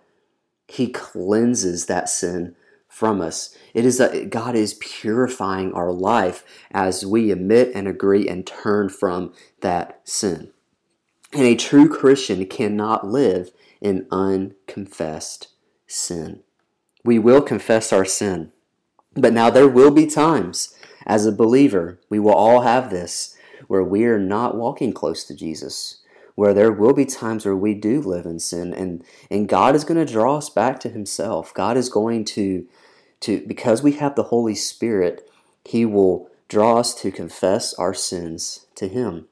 he 0.68 0.88
cleanses 0.88 1.86
that 1.86 2.08
sin 2.08 2.54
from 2.88 3.20
us 3.20 3.56
it 3.74 3.84
is 3.84 3.98
that 3.98 4.30
god 4.30 4.54
is 4.54 4.74
purifying 4.74 5.72
our 5.72 5.92
life 5.92 6.44
as 6.70 7.04
we 7.04 7.30
admit 7.30 7.70
and 7.74 7.88
agree 7.88 8.28
and 8.28 8.46
turn 8.46 8.88
from 8.88 9.32
that 9.60 10.00
sin 10.04 10.52
and 11.34 11.42
a 11.42 11.56
true 11.56 11.88
Christian 11.88 12.46
cannot 12.46 13.08
live 13.08 13.50
in 13.80 14.06
unconfessed 14.12 15.48
sin. 15.86 16.43
We 17.04 17.18
will 17.18 17.42
confess 17.42 17.92
our 17.92 18.04
sin. 18.04 18.52
But 19.14 19.32
now 19.32 19.50
there 19.50 19.68
will 19.68 19.90
be 19.90 20.06
times 20.06 20.74
as 21.06 21.26
a 21.26 21.32
believer, 21.32 22.00
we 22.08 22.18
will 22.18 22.34
all 22.34 22.62
have 22.62 22.90
this, 22.90 23.36
where 23.68 23.84
we 23.84 24.04
are 24.04 24.18
not 24.18 24.56
walking 24.56 24.92
close 24.92 25.24
to 25.24 25.34
Jesus, 25.34 26.02
where 26.34 26.54
there 26.54 26.72
will 26.72 26.94
be 26.94 27.04
times 27.04 27.44
where 27.44 27.56
we 27.56 27.74
do 27.74 28.00
live 28.00 28.26
in 28.26 28.40
sin, 28.40 28.72
and, 28.72 29.04
and 29.30 29.48
God 29.48 29.74
is 29.74 29.84
going 29.84 30.04
to 30.04 30.10
draw 30.10 30.36
us 30.38 30.50
back 30.50 30.80
to 30.80 30.88
Himself. 30.88 31.52
God 31.54 31.76
is 31.76 31.88
going 31.88 32.24
to, 32.26 32.66
to, 33.20 33.44
because 33.46 33.82
we 33.82 33.92
have 33.92 34.14
the 34.14 34.24
Holy 34.24 34.54
Spirit, 34.54 35.28
He 35.64 35.84
will 35.84 36.30
draw 36.48 36.78
us 36.78 36.94
to 37.02 37.10
confess 37.10 37.74
our 37.74 37.94
sins 37.94 38.66
to 38.76 38.88
Him. 38.88 39.26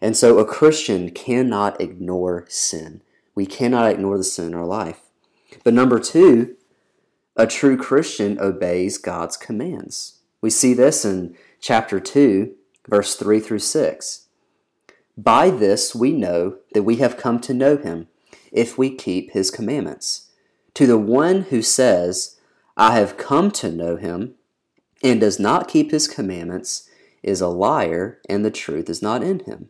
And 0.00 0.16
so 0.16 0.38
a 0.38 0.44
Christian 0.44 1.10
cannot 1.10 1.80
ignore 1.80 2.44
sin. 2.48 3.02
We 3.34 3.46
cannot 3.46 3.90
ignore 3.90 4.18
the 4.18 4.24
sin 4.24 4.46
in 4.46 4.54
our 4.54 4.66
life. 4.66 5.00
But 5.64 5.74
number 5.74 5.98
two, 5.98 6.55
a 7.36 7.46
true 7.46 7.76
Christian 7.76 8.38
obeys 8.40 8.96
God's 8.96 9.36
commands. 9.36 10.20
We 10.40 10.50
see 10.50 10.72
this 10.72 11.04
in 11.04 11.36
chapter 11.60 12.00
2, 12.00 12.54
verse 12.88 13.14
3 13.14 13.40
through 13.40 13.58
6. 13.58 14.26
By 15.18 15.50
this 15.50 15.94
we 15.94 16.12
know 16.12 16.56
that 16.72 16.84
we 16.84 16.96
have 16.96 17.16
come 17.16 17.40
to 17.40 17.54
know 17.54 17.76
him, 17.76 18.08
if 18.52 18.78
we 18.78 18.94
keep 18.94 19.32
his 19.32 19.50
commandments. 19.50 20.30
To 20.74 20.86
the 20.86 20.98
one 20.98 21.42
who 21.42 21.62
says, 21.62 22.38
I 22.76 22.96
have 22.98 23.16
come 23.16 23.50
to 23.52 23.70
know 23.70 23.96
him, 23.96 24.34
and 25.02 25.20
does 25.20 25.38
not 25.38 25.68
keep 25.68 25.90
his 25.90 26.08
commandments, 26.08 26.88
is 27.22 27.40
a 27.40 27.48
liar, 27.48 28.20
and 28.28 28.44
the 28.44 28.50
truth 28.50 28.88
is 28.88 29.02
not 29.02 29.22
in 29.22 29.40
him. 29.40 29.68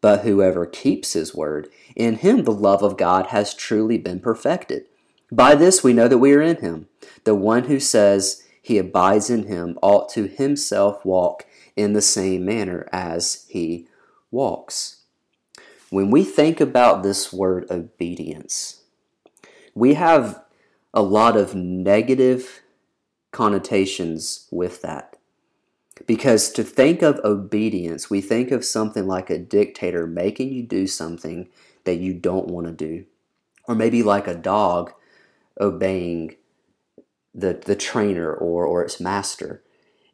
But 0.00 0.22
whoever 0.22 0.64
keeps 0.64 1.14
his 1.14 1.34
word, 1.34 1.68
in 1.94 2.16
him 2.16 2.44
the 2.44 2.52
love 2.52 2.82
of 2.82 2.96
God 2.96 3.28
has 3.28 3.54
truly 3.54 3.98
been 3.98 4.20
perfected. 4.20 4.86
By 5.30 5.54
this 5.54 5.82
we 5.82 5.92
know 5.92 6.08
that 6.08 6.18
we 6.18 6.32
are 6.34 6.42
in 6.42 6.56
him. 6.56 6.88
The 7.24 7.34
one 7.34 7.64
who 7.64 7.80
says 7.80 8.44
he 8.62 8.78
abides 8.78 9.30
in 9.30 9.46
him 9.46 9.78
ought 9.82 10.08
to 10.10 10.26
himself 10.26 11.04
walk 11.04 11.44
in 11.74 11.92
the 11.92 12.02
same 12.02 12.44
manner 12.44 12.88
as 12.92 13.46
he 13.48 13.86
walks. 14.30 15.02
When 15.90 16.10
we 16.10 16.24
think 16.24 16.60
about 16.60 17.02
this 17.02 17.32
word 17.32 17.66
obedience, 17.70 18.82
we 19.74 19.94
have 19.94 20.42
a 20.92 21.02
lot 21.02 21.36
of 21.36 21.54
negative 21.54 22.62
connotations 23.30 24.48
with 24.50 24.82
that. 24.82 25.16
Because 26.06 26.50
to 26.52 26.64
think 26.64 27.02
of 27.02 27.20
obedience, 27.24 28.10
we 28.10 28.20
think 28.20 28.50
of 28.50 28.64
something 28.64 29.06
like 29.06 29.30
a 29.30 29.38
dictator 29.38 30.06
making 30.06 30.52
you 30.52 30.62
do 30.62 30.86
something 30.86 31.48
that 31.84 31.98
you 31.98 32.14
don't 32.14 32.48
want 32.48 32.66
to 32.66 32.72
do. 32.72 33.04
Or 33.68 33.74
maybe 33.74 34.02
like 34.02 34.26
a 34.26 34.34
dog 34.34 34.92
obeying 35.60 36.36
the, 37.34 37.54
the 37.54 37.76
trainer 37.76 38.32
or, 38.32 38.66
or 38.66 38.82
its 38.82 39.00
master. 39.00 39.62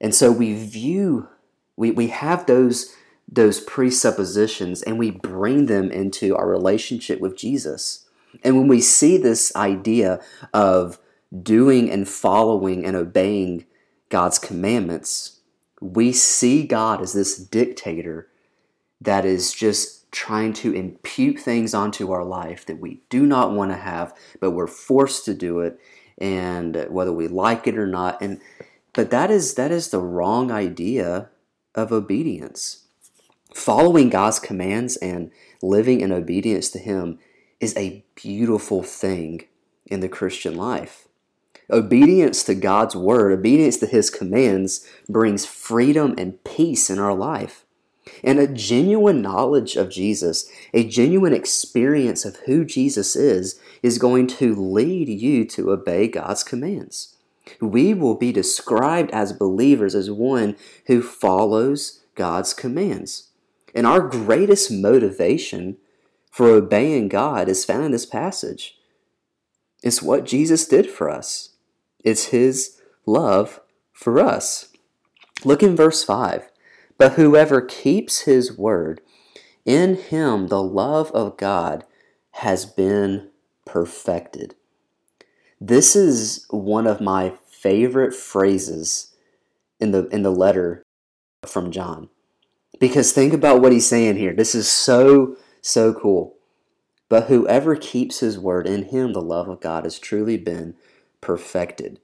And 0.00 0.14
so 0.14 0.32
we 0.32 0.54
view, 0.54 1.28
we, 1.76 1.90
we 1.92 2.08
have 2.08 2.46
those, 2.46 2.94
those 3.30 3.60
presuppositions 3.60 4.82
and 4.82 4.98
we 4.98 5.10
bring 5.10 5.66
them 5.66 5.90
into 5.90 6.36
our 6.36 6.48
relationship 6.48 7.20
with 7.20 7.36
Jesus. 7.36 8.06
And 8.42 8.56
when 8.56 8.68
we 8.68 8.80
see 8.80 9.16
this 9.16 9.54
idea 9.54 10.20
of 10.52 10.98
doing 11.42 11.90
and 11.90 12.08
following 12.08 12.84
and 12.84 12.96
obeying 12.96 13.66
God's 14.08 14.38
commandments, 14.38 15.40
we 15.80 16.12
see 16.12 16.66
God 16.66 17.00
as 17.00 17.12
this 17.12 17.36
dictator 17.36 18.28
that 19.00 19.24
is 19.24 19.52
just 19.52 20.01
trying 20.12 20.52
to 20.52 20.72
impute 20.72 21.38
things 21.38 21.74
onto 21.74 22.12
our 22.12 22.24
life 22.24 22.64
that 22.66 22.78
we 22.78 23.00
do 23.08 23.26
not 23.26 23.52
want 23.52 23.70
to 23.72 23.76
have, 23.76 24.14
but 24.40 24.52
we're 24.52 24.66
forced 24.66 25.24
to 25.24 25.34
do 25.34 25.60
it, 25.60 25.80
and 26.18 26.86
whether 26.88 27.12
we 27.12 27.26
like 27.26 27.66
it 27.66 27.76
or 27.76 27.86
not. 27.86 28.20
And 28.22 28.40
but 28.92 29.10
that 29.10 29.30
is 29.30 29.54
that 29.54 29.70
is 29.70 29.88
the 29.88 30.00
wrong 30.00 30.50
idea 30.50 31.30
of 31.74 31.92
obedience. 31.92 32.84
Following 33.54 34.08
God's 34.08 34.38
commands 34.38 34.96
and 34.96 35.30
living 35.60 36.00
in 36.00 36.12
obedience 36.12 36.70
to 36.70 36.78
Him 36.78 37.18
is 37.60 37.76
a 37.76 38.04
beautiful 38.14 38.82
thing 38.82 39.46
in 39.86 40.00
the 40.00 40.08
Christian 40.08 40.56
life. 40.56 41.08
Obedience 41.70 42.42
to 42.44 42.54
God's 42.54 42.94
word, 42.94 43.32
obedience 43.32 43.78
to 43.78 43.86
his 43.86 44.10
commands 44.10 44.86
brings 45.08 45.46
freedom 45.46 46.14
and 46.18 46.42
peace 46.44 46.90
in 46.90 46.98
our 46.98 47.14
life. 47.14 47.61
And 48.24 48.38
a 48.38 48.46
genuine 48.46 49.22
knowledge 49.22 49.76
of 49.76 49.90
Jesus, 49.90 50.50
a 50.74 50.84
genuine 50.84 51.32
experience 51.32 52.24
of 52.24 52.36
who 52.46 52.64
Jesus 52.64 53.14
is, 53.14 53.60
is 53.82 53.98
going 53.98 54.26
to 54.28 54.54
lead 54.54 55.08
you 55.08 55.44
to 55.46 55.70
obey 55.70 56.08
God's 56.08 56.42
commands. 56.42 57.16
We 57.60 57.94
will 57.94 58.14
be 58.14 58.32
described 58.32 59.10
as 59.12 59.32
believers 59.32 59.94
as 59.94 60.10
one 60.10 60.56
who 60.86 61.02
follows 61.02 62.00
God's 62.14 62.54
commands. 62.54 63.30
And 63.74 63.86
our 63.86 64.00
greatest 64.00 64.70
motivation 64.70 65.78
for 66.30 66.48
obeying 66.48 67.08
God 67.08 67.48
is 67.48 67.64
found 67.64 67.84
in 67.84 67.92
this 67.92 68.06
passage. 68.06 68.78
It's 69.82 70.02
what 70.02 70.24
Jesus 70.24 70.66
did 70.66 70.88
for 70.88 71.10
us. 71.10 71.50
It's 72.04 72.26
His 72.26 72.80
love 73.06 73.60
for 73.92 74.20
us. 74.20 74.68
Look 75.44 75.62
in 75.62 75.74
verse 75.74 76.04
5. 76.04 76.51
But 77.02 77.14
whoever 77.14 77.60
keeps 77.60 78.20
His 78.20 78.56
word, 78.56 79.00
in 79.64 79.96
him 79.96 80.46
the 80.46 80.62
love 80.62 81.10
of 81.10 81.36
God 81.36 81.82
has 82.30 82.64
been 82.64 83.28
perfected. 83.64 84.54
This 85.60 85.96
is 85.96 86.46
one 86.50 86.86
of 86.86 87.00
my 87.00 87.32
favorite 87.48 88.14
phrases 88.14 89.16
in 89.80 89.90
the 89.90 90.06
in 90.10 90.22
the 90.22 90.30
letter 90.30 90.84
from 91.44 91.72
John. 91.72 92.08
Because 92.78 93.10
think 93.10 93.32
about 93.32 93.60
what 93.60 93.72
he's 93.72 93.88
saying 93.88 94.16
here. 94.16 94.32
This 94.32 94.54
is 94.54 94.70
so 94.70 95.36
so 95.60 95.92
cool. 95.92 96.36
But 97.08 97.24
whoever 97.26 97.74
keeps 97.74 98.20
his 98.20 98.38
word 98.38 98.68
in 98.68 98.84
him 98.84 99.12
the 99.12 99.20
love 99.20 99.48
of 99.48 99.60
God 99.60 99.82
has 99.82 99.98
truly 99.98 100.36
been 100.36 100.76
perfected. 101.20 101.98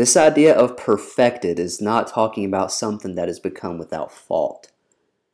This 0.00 0.16
idea 0.16 0.54
of 0.54 0.78
perfected 0.78 1.58
is 1.58 1.82
not 1.82 2.06
talking 2.08 2.46
about 2.46 2.72
something 2.72 3.16
that 3.16 3.28
has 3.28 3.38
become 3.38 3.76
without 3.76 4.10
fault, 4.10 4.72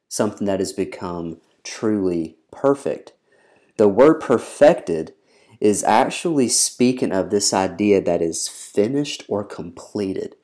something 0.08 0.44
that 0.48 0.58
has 0.58 0.72
become 0.72 1.40
truly 1.62 2.34
perfect. 2.50 3.12
The 3.76 3.86
word 3.86 4.20
perfected 4.20 5.14
is 5.60 5.84
actually 5.84 6.48
speaking 6.48 7.12
of 7.12 7.30
this 7.30 7.54
idea 7.54 8.02
that 8.02 8.20
is 8.20 8.48
finished 8.48 9.22
or 9.28 9.44
completed. 9.44 10.34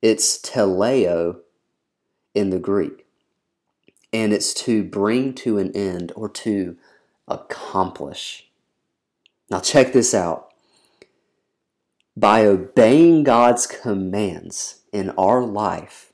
It's 0.00 0.38
teleo 0.38 1.40
in 2.32 2.50
the 2.50 2.60
Greek, 2.60 3.06
and 4.12 4.32
it's 4.32 4.54
to 4.54 4.84
bring 4.84 5.34
to 5.34 5.58
an 5.58 5.74
end 5.74 6.12
or 6.14 6.28
to 6.28 6.76
accomplish. 7.26 8.46
Now, 9.50 9.58
check 9.58 9.92
this 9.92 10.14
out 10.14 10.52
by 12.16 12.46
obeying 12.46 13.24
God's 13.24 13.66
commands 13.66 14.80
in 14.92 15.10
our 15.10 15.44
life, 15.44 16.12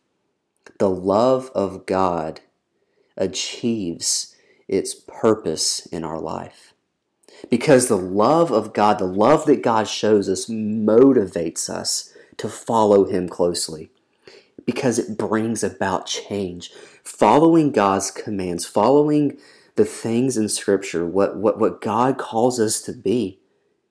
the 0.78 0.90
love 0.90 1.50
of 1.54 1.86
God 1.86 2.40
achieves 3.16 4.34
its 4.66 4.94
purpose 4.94 5.86
in 5.86 6.02
our 6.02 6.18
life. 6.18 6.74
Because 7.48 7.86
the 7.88 7.96
love 7.98 8.50
of 8.50 8.72
God, 8.72 8.98
the 8.98 9.04
love 9.04 9.46
that 9.46 9.62
God 9.62 9.86
shows 9.86 10.28
us, 10.28 10.46
motivates 10.46 11.68
us 11.68 12.12
to 12.36 12.48
follow 12.48 13.04
Him 13.04 13.28
closely. 13.28 13.90
Because 14.64 14.98
it 14.98 15.18
brings 15.18 15.62
about 15.62 16.06
change. 16.06 16.72
Following 17.04 17.72
God's 17.72 18.10
commands, 18.10 18.64
following 18.64 19.38
the 19.76 19.84
things 19.84 20.36
in 20.36 20.48
Scripture, 20.48 21.04
what, 21.04 21.36
what, 21.36 21.58
what 21.58 21.80
God 21.80 22.18
calls 22.18 22.60
us 22.60 22.80
to 22.82 22.92
be, 22.92 23.40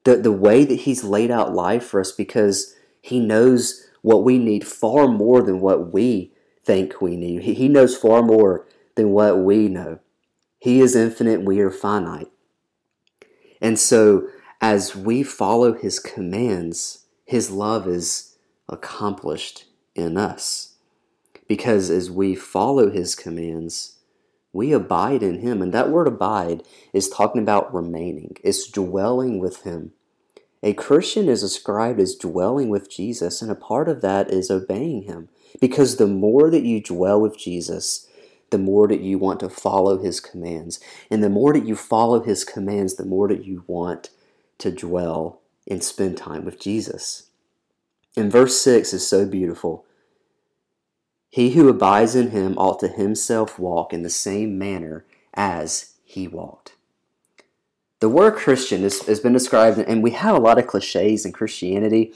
the, 0.04 0.18
the 0.18 0.32
way 0.32 0.64
that 0.66 0.82
He's 0.82 1.04
laid 1.04 1.32
out 1.32 1.54
life 1.54 1.84
for 1.84 2.00
us 2.00 2.12
because 2.12 2.76
He 3.02 3.20
knows 3.20 3.88
what 4.02 4.24
we 4.24 4.38
need 4.38 4.66
far 4.66 5.08
more 5.08 5.42
than 5.42 5.60
what 5.60 5.94
we 5.94 6.34
think 6.64 7.02
we 7.02 7.16
need. 7.16 7.44
He, 7.44 7.54
he 7.54 7.68
knows 7.68 7.96
far 7.96 8.22
more 8.22 8.68
than 8.96 9.12
what 9.12 9.40
we 9.40 9.68
know. 9.68 10.00
He 10.60 10.80
is 10.80 10.96
infinite, 10.96 11.44
we 11.44 11.60
are 11.60 11.72
finite. 11.72 12.30
And 13.62 13.80
so, 13.80 14.28
as 14.60 14.96
we 14.96 15.24
follow 15.24 15.74
His 15.74 16.00
commands, 16.00 17.06
His 17.26 17.50
love 17.50 17.88
is 17.88 18.38
accomplished 18.70 19.66
in 19.96 20.18
us. 20.18 20.76
Because 21.48 21.90
as 21.90 22.10
we 22.10 22.36
follow 22.36 22.90
His 22.90 23.16
commands, 23.16 23.98
we 24.54 24.72
abide 24.72 25.24
in 25.24 25.40
Him. 25.40 25.62
And 25.62 25.74
that 25.74 25.90
word 25.90 26.08
abide 26.08 26.64
is 26.94 27.10
talking 27.10 27.42
about 27.42 27.74
remaining, 27.74 28.38
it's 28.44 28.70
dwelling 28.70 29.40
with 29.40 29.64
Him. 29.64 29.94
A 30.64 30.74
Christian 30.74 31.28
is 31.28 31.42
described 31.42 32.00
as 32.00 32.14
dwelling 32.14 32.70
with 32.70 32.90
Jesus, 32.90 33.42
and 33.42 33.50
a 33.50 33.56
part 33.56 33.90
of 33.90 34.02
that 34.02 34.30
is 34.30 34.52
obeying 34.52 35.04
Him. 35.04 35.30
Because 35.60 35.96
the 35.96 36.08
more 36.08 36.52
that 36.52 36.64
you 36.64 36.82
dwell 36.82 37.20
with 37.20 37.38
Jesus, 37.38 38.08
the 38.52 38.60
more 38.60 38.88
that 38.88 39.02
you 39.02 39.18
want 39.18 39.40
to 39.40 39.50
follow 39.50 39.98
His 39.98 40.20
commands. 40.20 40.80
And 41.10 41.24
the 41.24 41.30
more 41.30 41.54
that 41.54 41.66
you 41.66 41.76
follow 41.76 42.22
His 42.22 42.44
commands, 42.44 42.96
the 42.96 43.06
more 43.06 43.28
that 43.28 43.44
you 43.44 43.64
want 43.66 44.12
to 44.60 44.72
dwell 44.72 45.42
and 45.68 45.84
spend 45.84 46.18
time 46.18 46.46
with 46.46 46.60
Jesus. 46.60 47.28
And 48.16 48.32
verse 48.32 48.60
6 48.62 48.94
is 48.94 49.08
so 49.08 49.26
beautiful. 49.26 49.86
He 51.32 51.52
who 51.52 51.70
abides 51.70 52.14
in 52.14 52.32
him 52.32 52.58
ought 52.58 52.80
to 52.82 52.90
himself 52.90 53.58
walk 53.58 53.94
in 53.94 54.04
the 54.04 54.10
same 54.10 54.60
manner 54.60 55.06
as 55.34 55.94
he 56.04 56.28
walked. 56.28 56.76
The 58.02 58.10
word 58.10 58.36
Christian 58.36 58.82
has, 58.82 59.02
has 59.04 59.22
been 59.22 59.32
described, 59.32 59.80
and 59.80 60.04
we 60.04 60.12
have 60.12 60.36
a 60.36 60.40
lot 60.40 60.60
of 60.60 60.68
cliches 60.68 61.26
in 61.26 61.32
Christianity. 61.32 62.14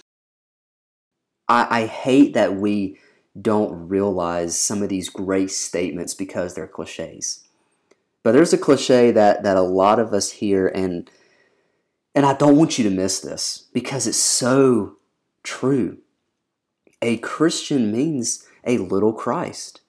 I, 1.48 1.84
I 1.84 1.86
hate 1.86 2.34
that 2.34 2.56
we 2.56 3.00
don't 3.40 3.88
realize 3.88 4.60
some 4.60 4.84
of 4.84 4.90
these 4.90 5.10
great 5.10 5.52
statements 5.52 6.14
because 6.14 6.54
they're 6.54 6.68
cliches. 6.68 7.46
But 8.22 8.34
there's 8.34 8.54
a 8.54 8.58
cliche 8.58 9.12
that, 9.12 9.44
that 9.44 9.56
a 9.56 9.62
lot 9.62 10.00
of 10.00 10.14
us 10.14 10.32
hear, 10.32 10.68
and 10.68 11.10
and 12.16 12.26
I 12.26 12.34
don't 12.34 12.56
want 12.56 12.78
you 12.78 12.84
to 12.86 12.96
miss 12.96 13.20
this 13.20 13.66
because 13.74 14.08
it's 14.08 14.18
so 14.18 14.96
true. 15.44 15.98
A 17.02 17.18
Christian 17.18 17.92
means 17.92 18.48
a 18.66 18.78
little 18.78 19.14
Christ. 19.14 19.82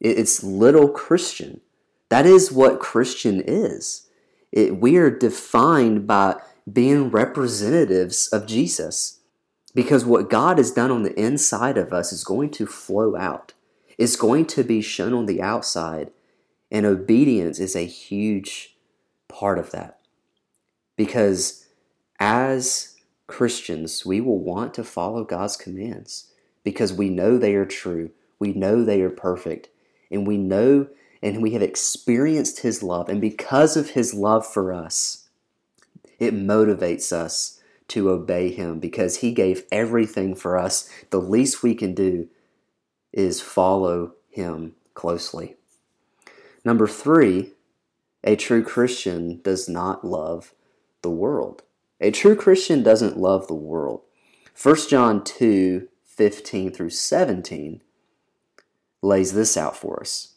It's 0.00 0.42
little 0.42 0.88
Christian. 0.88 1.60
That 2.08 2.26
is 2.26 2.52
what 2.52 2.80
Christian 2.80 3.42
is. 3.44 4.08
It, 4.52 4.76
we 4.76 4.96
are 4.96 5.10
defined 5.10 6.06
by 6.06 6.36
being 6.70 7.10
representatives 7.10 8.28
of 8.28 8.46
Jesus 8.46 9.20
because 9.74 10.04
what 10.04 10.30
God 10.30 10.58
has 10.58 10.70
done 10.70 10.90
on 10.90 11.02
the 11.02 11.18
inside 11.20 11.76
of 11.76 11.92
us 11.92 12.12
is 12.12 12.24
going 12.24 12.50
to 12.50 12.66
flow 12.66 13.16
out, 13.16 13.52
it's 13.96 14.16
going 14.16 14.46
to 14.46 14.62
be 14.62 14.80
shown 14.80 15.12
on 15.12 15.26
the 15.26 15.42
outside. 15.42 16.10
And 16.70 16.84
obedience 16.84 17.60
is 17.60 17.74
a 17.74 17.86
huge 17.86 18.76
part 19.26 19.58
of 19.58 19.70
that. 19.70 20.00
Because 20.96 21.66
as 22.20 22.96
Christians, 23.26 24.04
we 24.04 24.20
will 24.20 24.38
want 24.38 24.74
to 24.74 24.84
follow 24.84 25.24
God's 25.24 25.56
commands 25.56 26.30
because 26.68 26.92
we 26.92 27.08
know 27.08 27.38
they 27.38 27.54
are 27.54 27.64
true, 27.64 28.10
we 28.38 28.52
know 28.52 28.84
they 28.84 29.00
are 29.00 29.08
perfect, 29.08 29.70
and 30.10 30.26
we 30.26 30.36
know 30.36 30.86
and 31.22 31.42
we 31.42 31.52
have 31.52 31.62
experienced 31.62 32.60
His 32.60 32.82
love. 32.82 33.08
And 33.08 33.22
because 33.22 33.74
of 33.74 33.90
His 33.90 34.12
love 34.12 34.46
for 34.46 34.70
us, 34.70 35.30
it 36.18 36.34
motivates 36.34 37.10
us 37.10 37.58
to 37.88 38.10
obey 38.10 38.52
Him 38.52 38.80
because 38.80 39.16
He 39.16 39.32
gave 39.32 39.64
everything 39.72 40.34
for 40.34 40.58
us. 40.58 40.90
The 41.08 41.22
least 41.22 41.62
we 41.62 41.74
can 41.74 41.94
do 41.94 42.28
is 43.14 43.40
follow 43.40 44.12
Him 44.28 44.74
closely. 44.92 45.56
Number 46.66 46.86
three, 46.86 47.54
a 48.22 48.36
true 48.36 48.62
Christian 48.62 49.40
does 49.42 49.70
not 49.70 50.04
love 50.04 50.52
the 51.00 51.10
world. 51.10 51.62
A 51.98 52.10
true 52.10 52.36
Christian 52.36 52.82
doesn't 52.82 53.16
love 53.16 53.46
the 53.46 53.54
world. 53.54 54.02
1 54.62 54.76
John 54.90 55.24
2 55.24 55.88
15 56.18 56.72
through 56.72 56.90
17 56.90 57.80
lays 59.02 59.34
this 59.34 59.56
out 59.56 59.76
for 59.76 60.00
us. 60.00 60.34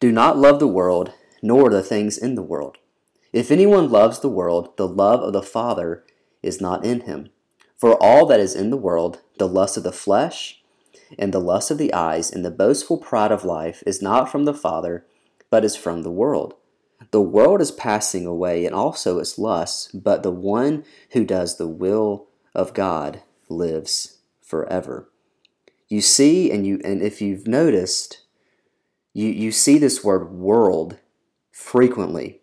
Do 0.00 0.10
not 0.10 0.38
love 0.38 0.60
the 0.60 0.66
world, 0.66 1.12
nor 1.42 1.68
the 1.68 1.82
things 1.82 2.16
in 2.16 2.36
the 2.36 2.42
world. 2.42 2.78
If 3.34 3.50
anyone 3.50 3.90
loves 3.90 4.20
the 4.20 4.30
world, 4.30 4.74
the 4.78 4.88
love 4.88 5.20
of 5.20 5.34
the 5.34 5.42
Father 5.42 6.04
is 6.42 6.58
not 6.58 6.86
in 6.86 7.02
him. 7.02 7.28
For 7.76 8.02
all 8.02 8.24
that 8.24 8.40
is 8.40 8.54
in 8.54 8.70
the 8.70 8.78
world, 8.78 9.20
the 9.38 9.46
lust 9.46 9.76
of 9.76 9.82
the 9.82 9.92
flesh, 9.92 10.62
and 11.18 11.34
the 11.34 11.38
lust 11.38 11.70
of 11.70 11.76
the 11.76 11.92
eyes, 11.92 12.30
and 12.30 12.42
the 12.42 12.50
boastful 12.50 12.96
pride 12.96 13.30
of 13.30 13.44
life, 13.44 13.82
is 13.86 14.00
not 14.00 14.32
from 14.32 14.46
the 14.46 14.54
Father, 14.54 15.04
but 15.50 15.66
is 15.66 15.76
from 15.76 16.00
the 16.00 16.10
world. 16.10 16.54
The 17.10 17.20
world 17.20 17.60
is 17.60 17.72
passing 17.72 18.24
away, 18.24 18.64
and 18.64 18.74
also 18.74 19.18
its 19.18 19.36
lusts, 19.36 19.92
but 19.92 20.22
the 20.22 20.30
one 20.30 20.82
who 21.10 21.26
does 21.26 21.58
the 21.58 21.68
will 21.68 22.28
of 22.54 22.72
God 22.72 23.20
lives 23.48 24.18
forever. 24.42 25.08
You 25.88 26.00
see, 26.00 26.50
and 26.50 26.66
you 26.66 26.80
and 26.84 27.02
if 27.02 27.20
you've 27.20 27.46
noticed, 27.46 28.22
you, 29.14 29.28
you 29.28 29.52
see 29.52 29.78
this 29.78 30.02
word 30.02 30.32
world 30.32 30.98
frequently 31.52 32.40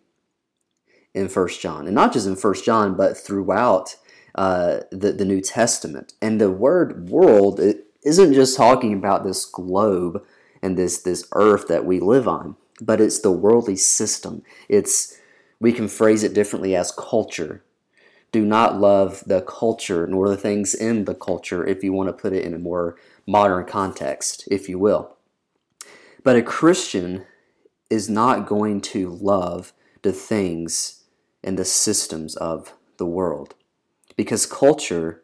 in 1.14 1.28
First 1.28 1.60
John. 1.60 1.86
And 1.86 1.94
not 1.94 2.12
just 2.12 2.26
in 2.26 2.36
First 2.36 2.64
John, 2.64 2.96
but 2.96 3.16
throughout 3.16 3.96
uh, 4.34 4.80
the, 4.90 5.12
the 5.12 5.24
New 5.24 5.40
Testament. 5.40 6.14
And 6.20 6.40
the 6.40 6.50
word 6.50 7.08
world 7.08 7.60
it 7.60 7.86
isn't 8.04 8.34
just 8.34 8.56
talking 8.56 8.92
about 8.92 9.24
this 9.24 9.44
globe 9.44 10.22
and 10.62 10.76
this, 10.76 11.02
this 11.02 11.26
earth 11.32 11.68
that 11.68 11.84
we 11.84 12.00
live 12.00 12.26
on, 12.26 12.56
but 12.80 13.00
it's 13.00 13.20
the 13.20 13.32
worldly 13.32 13.76
system. 13.76 14.42
It's 14.68 15.18
we 15.60 15.72
can 15.72 15.88
phrase 15.88 16.22
it 16.22 16.34
differently 16.34 16.74
as 16.74 16.92
culture. 16.92 17.62
Do 18.34 18.44
not 18.44 18.80
love 18.80 19.22
the 19.28 19.42
culture 19.42 20.08
nor 20.08 20.28
the 20.28 20.36
things 20.36 20.74
in 20.74 21.04
the 21.04 21.14
culture 21.14 21.64
if 21.64 21.84
you 21.84 21.92
want 21.92 22.08
to 22.08 22.12
put 22.12 22.32
it 22.32 22.44
in 22.44 22.52
a 22.52 22.58
more 22.58 22.96
modern 23.28 23.64
context, 23.64 24.48
if 24.50 24.68
you 24.68 24.76
will. 24.76 25.16
But 26.24 26.34
a 26.34 26.42
Christian 26.42 27.26
is 27.88 28.10
not 28.10 28.48
going 28.48 28.80
to 28.80 29.08
love 29.08 29.72
the 30.02 30.12
things 30.12 31.04
and 31.44 31.56
the 31.56 31.64
systems 31.64 32.34
of 32.34 32.74
the 32.96 33.06
world 33.06 33.54
because 34.16 34.46
culture 34.46 35.22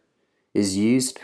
is 0.54 0.76
used 0.76 1.18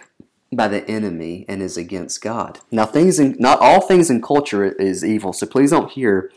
by 0.52 0.66
the 0.66 0.84
enemy 0.90 1.44
and 1.48 1.62
is 1.62 1.76
against 1.76 2.20
God. 2.20 2.58
Now 2.72 2.86
things 2.86 3.20
in 3.20 3.36
not 3.38 3.60
all 3.60 3.80
things 3.80 4.10
in 4.10 4.20
culture 4.20 4.64
is 4.64 5.04
evil. 5.04 5.32
So 5.32 5.46
please 5.46 5.70
don't 5.70 5.92
hear 5.92 6.32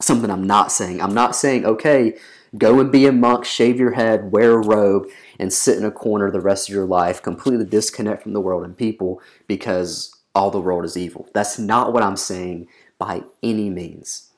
something 0.00 0.30
I'm 0.30 0.46
not 0.46 0.70
saying. 0.70 1.02
I'm 1.02 1.12
not 1.12 1.34
saying 1.34 1.66
okay, 1.66 2.16
go 2.56 2.80
and 2.80 2.92
be 2.92 3.06
a 3.06 3.12
monk, 3.12 3.44
shave 3.44 3.78
your 3.78 3.92
head, 3.92 4.32
wear 4.32 4.52
a 4.52 4.66
robe 4.66 5.08
and 5.38 5.52
sit 5.52 5.78
in 5.78 5.84
a 5.84 5.90
corner 5.90 6.30
the 6.30 6.40
rest 6.40 6.68
of 6.68 6.74
your 6.74 6.86
life, 6.86 7.22
completely 7.22 7.64
disconnect 7.64 8.22
from 8.22 8.32
the 8.32 8.40
world 8.40 8.64
and 8.64 8.76
people 8.76 9.20
because 9.46 10.14
all 10.34 10.50
the 10.50 10.60
world 10.60 10.84
is 10.84 10.96
evil. 10.96 11.28
That's 11.34 11.58
not 11.58 11.92
what 11.92 12.02
I'm 12.02 12.16
saying 12.16 12.68
by 12.98 13.22
any 13.42 13.70
means. 13.70 14.30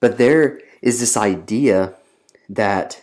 But 0.00 0.18
there 0.18 0.60
is 0.80 1.00
this 1.00 1.16
idea 1.16 1.94
that 2.48 3.02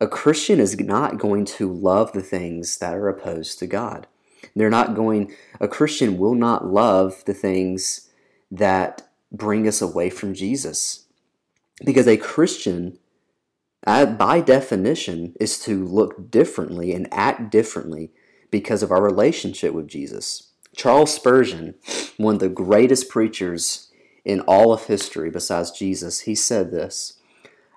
a 0.00 0.06
Christian 0.06 0.60
is 0.60 0.78
not 0.78 1.18
going 1.18 1.44
to 1.44 1.72
love 1.72 2.12
the 2.12 2.22
things 2.22 2.78
that 2.78 2.94
are 2.94 3.08
opposed 3.08 3.58
to 3.58 3.66
God. 3.66 4.06
They're 4.54 4.70
not 4.70 4.94
going, 4.94 5.34
a 5.60 5.68
Christian 5.68 6.18
will 6.18 6.34
not 6.34 6.66
love 6.66 7.24
the 7.24 7.34
things 7.34 8.10
that 8.50 9.02
bring 9.32 9.66
us 9.66 9.80
away 9.82 10.10
from 10.10 10.34
Jesus. 10.34 11.03
Because 11.82 12.06
a 12.06 12.16
Christian, 12.16 12.98
uh, 13.86 14.06
by 14.06 14.40
definition, 14.40 15.34
is 15.40 15.58
to 15.60 15.84
look 15.84 16.30
differently 16.30 16.92
and 16.92 17.08
act 17.12 17.50
differently 17.50 18.12
because 18.50 18.82
of 18.82 18.92
our 18.92 19.02
relationship 19.02 19.74
with 19.74 19.88
Jesus. 19.88 20.52
Charles 20.76 21.14
Spurgeon, 21.14 21.74
one 22.16 22.34
of 22.34 22.40
the 22.40 22.48
greatest 22.48 23.08
preachers 23.08 23.90
in 24.24 24.40
all 24.40 24.72
of 24.72 24.86
history 24.86 25.30
besides 25.30 25.70
Jesus, 25.70 26.20
he 26.20 26.34
said 26.34 26.70
this 26.70 27.18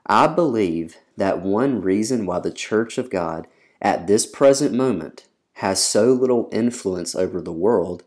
I 0.05 0.27
believe 0.27 0.97
that 1.17 1.41
one 1.41 1.81
reason 1.81 2.25
why 2.25 2.39
the 2.39 2.51
Church 2.51 2.97
of 2.97 3.09
God 3.09 3.47
at 3.81 4.07
this 4.07 4.25
present 4.25 4.73
moment 4.73 5.27
has 5.55 5.83
so 5.83 6.13
little 6.13 6.49
influence 6.51 7.15
over 7.15 7.41
the 7.41 7.51
world 7.51 8.03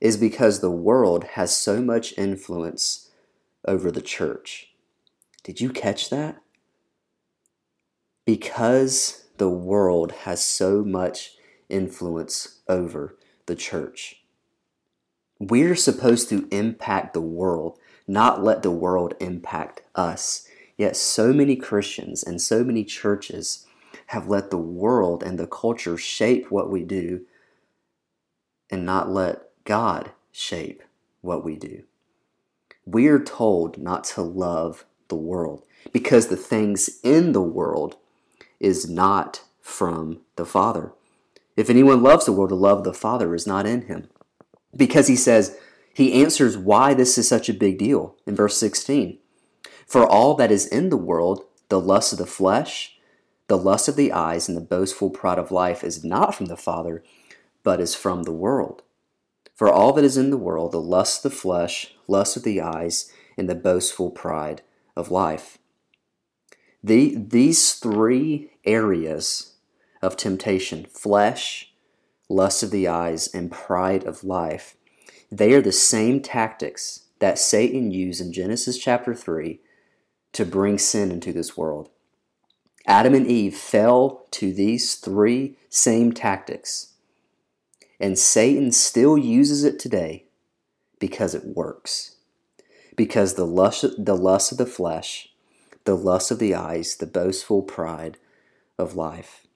is 0.00 0.16
because 0.16 0.60
the 0.60 0.70
world 0.70 1.24
has 1.34 1.54
so 1.54 1.82
much 1.82 2.16
influence 2.16 3.10
over 3.66 3.90
the 3.90 4.00
church. 4.00 4.69
Did 5.50 5.60
you 5.60 5.70
catch 5.70 6.10
that? 6.10 6.40
Because 8.24 9.24
the 9.36 9.48
world 9.48 10.12
has 10.12 10.44
so 10.44 10.84
much 10.84 11.32
influence 11.68 12.60
over 12.68 13.18
the 13.46 13.56
church. 13.56 14.22
We're 15.40 15.74
supposed 15.74 16.28
to 16.28 16.46
impact 16.52 17.14
the 17.14 17.20
world, 17.20 17.80
not 18.06 18.44
let 18.44 18.62
the 18.62 18.70
world 18.70 19.14
impact 19.18 19.82
us. 19.96 20.46
Yet 20.78 20.96
so 20.96 21.32
many 21.32 21.56
Christians 21.56 22.22
and 22.22 22.40
so 22.40 22.62
many 22.62 22.84
churches 22.84 23.66
have 24.06 24.28
let 24.28 24.50
the 24.50 24.56
world 24.56 25.24
and 25.24 25.36
the 25.36 25.48
culture 25.48 25.96
shape 25.96 26.48
what 26.52 26.70
we 26.70 26.84
do 26.84 27.22
and 28.70 28.86
not 28.86 29.10
let 29.10 29.48
God 29.64 30.12
shape 30.30 30.84
what 31.22 31.44
we 31.44 31.56
do. 31.56 31.82
We 32.86 33.08
are 33.08 33.18
told 33.18 33.78
not 33.78 34.04
to 34.04 34.22
love 34.22 34.84
the 35.10 35.16
world 35.16 35.62
because 35.92 36.28
the 36.28 36.36
things 36.36 36.98
in 37.02 37.32
the 37.32 37.42
world 37.42 37.96
is 38.58 38.88
not 38.88 39.42
from 39.60 40.20
the 40.36 40.46
Father. 40.46 40.92
If 41.56 41.68
anyone 41.68 42.02
loves 42.02 42.24
the 42.24 42.32
world, 42.32 42.50
the 42.50 42.54
love 42.54 42.78
of 42.78 42.84
the 42.84 42.94
Father 42.94 43.34
is 43.34 43.46
not 43.46 43.66
in 43.66 43.82
him. 43.82 44.08
Because 44.74 45.08
he 45.08 45.16
says, 45.16 45.58
he 45.92 46.22
answers 46.22 46.56
why 46.56 46.94
this 46.94 47.18
is 47.18 47.28
such 47.28 47.48
a 47.48 47.54
big 47.54 47.78
deal 47.78 48.16
in 48.26 48.34
verse 48.34 48.56
16. 48.56 49.18
For 49.86 50.06
all 50.06 50.34
that 50.36 50.52
is 50.52 50.66
in 50.66 50.88
the 50.88 50.96
world, 50.96 51.44
the 51.68 51.80
lust 51.80 52.12
of 52.12 52.18
the 52.18 52.26
flesh, 52.26 52.96
the 53.48 53.58
lust 53.58 53.88
of 53.88 53.96
the 53.96 54.12
eyes, 54.12 54.48
and 54.48 54.56
the 54.56 54.62
boastful 54.62 55.10
pride 55.10 55.38
of 55.38 55.50
life 55.50 55.82
is 55.82 56.04
not 56.04 56.34
from 56.34 56.46
the 56.46 56.56
Father, 56.56 57.02
but 57.62 57.80
is 57.80 57.94
from 57.94 58.22
the 58.22 58.32
world. 58.32 58.82
For 59.54 59.68
all 59.70 59.92
that 59.94 60.04
is 60.04 60.16
in 60.16 60.30
the 60.30 60.38
world, 60.38 60.72
the 60.72 60.80
lust 60.80 61.24
of 61.24 61.32
the 61.32 61.36
flesh, 61.36 61.94
lust 62.06 62.36
of 62.36 62.44
the 62.44 62.60
eyes, 62.60 63.12
and 63.36 63.48
the 63.48 63.54
boastful 63.54 64.10
pride 64.10 64.62
of 64.96 65.10
life. 65.10 65.58
The, 66.82 67.14
these 67.16 67.74
three 67.74 68.52
areas 68.64 69.54
of 70.02 70.16
temptation 70.16 70.86
flesh, 70.86 71.72
lust 72.28 72.62
of 72.62 72.70
the 72.70 72.88
eyes, 72.88 73.28
and 73.34 73.50
pride 73.50 74.04
of 74.04 74.24
life 74.24 74.76
they 75.30 75.52
are 75.52 75.62
the 75.62 75.72
same 75.72 76.20
tactics 76.20 77.04
that 77.20 77.38
Satan 77.38 77.90
used 77.90 78.20
in 78.20 78.32
Genesis 78.32 78.78
chapter 78.78 79.14
3 79.14 79.60
to 80.32 80.44
bring 80.44 80.78
sin 80.78 81.12
into 81.12 81.32
this 81.32 81.56
world. 81.56 81.88
Adam 82.86 83.14
and 83.14 83.26
Eve 83.26 83.56
fell 83.56 84.26
to 84.32 84.52
these 84.52 84.96
three 84.96 85.56
same 85.68 86.12
tactics, 86.12 86.94
and 88.00 88.18
Satan 88.18 88.72
still 88.72 89.16
uses 89.16 89.62
it 89.62 89.78
today 89.78 90.24
because 90.98 91.34
it 91.34 91.44
works. 91.44 92.16
Because 92.96 93.34
the 93.34 93.46
lust, 93.46 93.84
the 93.98 94.16
lust 94.16 94.52
of 94.52 94.58
the 94.58 94.66
flesh, 94.66 95.28
the 95.84 95.96
lust 95.96 96.30
of 96.30 96.38
the 96.38 96.54
eyes, 96.54 96.96
the 96.96 97.06
boastful 97.06 97.62
pride 97.62 98.18
of 98.78 98.96
life. 98.96 99.46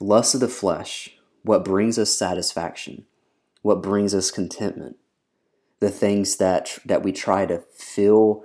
Lust 0.00 0.34
of 0.34 0.40
the 0.40 0.48
flesh, 0.48 1.16
what 1.42 1.64
brings 1.64 1.98
us 1.98 2.10
satisfaction, 2.10 3.06
what 3.62 3.82
brings 3.82 4.14
us 4.14 4.30
contentment, 4.30 4.96
the 5.80 5.90
things 5.90 6.36
that 6.36 6.78
that 6.84 7.02
we 7.02 7.12
try 7.12 7.46
to 7.46 7.62
fill 7.74 8.44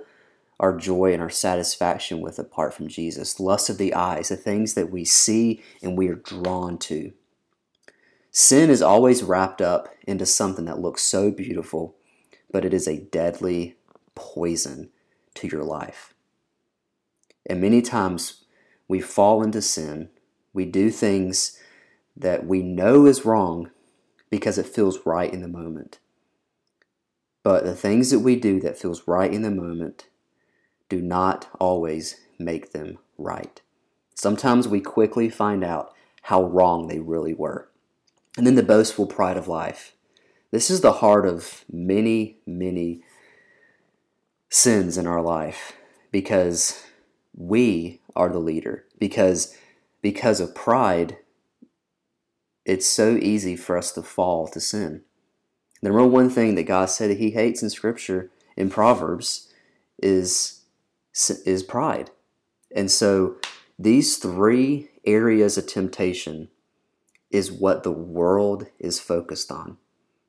our 0.60 0.76
joy 0.76 1.12
and 1.12 1.20
our 1.20 1.30
satisfaction 1.30 2.20
with 2.20 2.38
apart 2.38 2.72
from 2.72 2.88
Jesus. 2.88 3.40
Lust 3.40 3.68
of 3.68 3.78
the 3.78 3.92
eyes, 3.94 4.28
the 4.28 4.36
things 4.36 4.74
that 4.74 4.90
we 4.90 5.04
see 5.04 5.62
and 5.82 5.98
we 5.98 6.08
are 6.08 6.14
drawn 6.14 6.78
to. 6.78 7.12
Sin 8.30 8.70
is 8.70 8.80
always 8.80 9.22
wrapped 9.22 9.60
up 9.60 9.88
into 10.06 10.24
something 10.24 10.64
that 10.64 10.78
looks 10.78 11.02
so 11.02 11.30
beautiful, 11.30 11.96
but 12.50 12.64
it 12.64 12.72
is 12.72 12.88
a 12.88 13.00
deadly 13.00 13.76
poison 14.14 14.90
to 15.34 15.48
your 15.48 15.64
life. 15.64 16.14
And 17.46 17.60
many 17.60 17.82
times 17.82 18.44
we 18.88 19.00
fall 19.00 19.42
into 19.42 19.62
sin. 19.62 20.10
We 20.52 20.64
do 20.64 20.90
things 20.90 21.58
that 22.16 22.46
we 22.46 22.62
know 22.62 23.06
is 23.06 23.24
wrong 23.24 23.70
because 24.30 24.58
it 24.58 24.66
feels 24.66 25.04
right 25.04 25.32
in 25.32 25.42
the 25.42 25.48
moment. 25.48 25.98
But 27.42 27.64
the 27.64 27.74
things 27.74 28.10
that 28.10 28.20
we 28.20 28.36
do 28.36 28.60
that 28.60 28.78
feels 28.78 29.08
right 29.08 29.32
in 29.32 29.42
the 29.42 29.50
moment 29.50 30.06
do 30.88 31.00
not 31.00 31.48
always 31.58 32.20
make 32.38 32.72
them 32.72 32.98
right. 33.18 33.60
Sometimes 34.14 34.68
we 34.68 34.80
quickly 34.80 35.28
find 35.28 35.64
out 35.64 35.92
how 36.22 36.44
wrong 36.44 36.86
they 36.86 37.00
really 37.00 37.34
were. 37.34 37.68
And 38.36 38.46
then 38.46 38.54
the 38.54 38.62
boastful 38.62 39.06
pride 39.06 39.36
of 39.36 39.48
life. 39.48 39.94
This 40.50 40.70
is 40.70 40.80
the 40.82 40.92
heart 40.92 41.26
of 41.26 41.64
many, 41.70 42.38
many 42.46 43.02
sins 44.52 44.98
in 44.98 45.06
our 45.06 45.22
life 45.22 45.72
because 46.10 46.84
we 47.34 48.02
are 48.14 48.28
the 48.28 48.38
leader. 48.38 48.84
Because 48.98 49.56
because 50.02 50.40
of 50.40 50.54
pride, 50.54 51.16
it's 52.64 52.86
so 52.86 53.16
easy 53.16 53.56
for 53.56 53.78
us 53.78 53.92
to 53.92 54.02
fall 54.02 54.46
to 54.48 54.60
sin. 54.60 55.02
The 55.80 55.88
number 55.88 56.06
one 56.06 56.28
thing 56.28 56.54
that 56.56 56.64
God 56.64 56.86
said 56.86 57.16
He 57.16 57.30
hates 57.30 57.62
in 57.62 57.70
Scripture 57.70 58.30
in 58.56 58.68
Proverbs 58.68 59.48
is 60.02 60.60
is 61.46 61.62
pride, 61.62 62.10
and 62.74 62.90
so 62.90 63.36
these 63.78 64.16
three 64.18 64.90
areas 65.04 65.56
of 65.58 65.66
temptation 65.66 66.48
is 67.30 67.50
what 67.50 67.82
the 67.82 67.92
world 67.92 68.66
is 68.78 69.00
focused 69.00 69.50
on. 69.50 69.78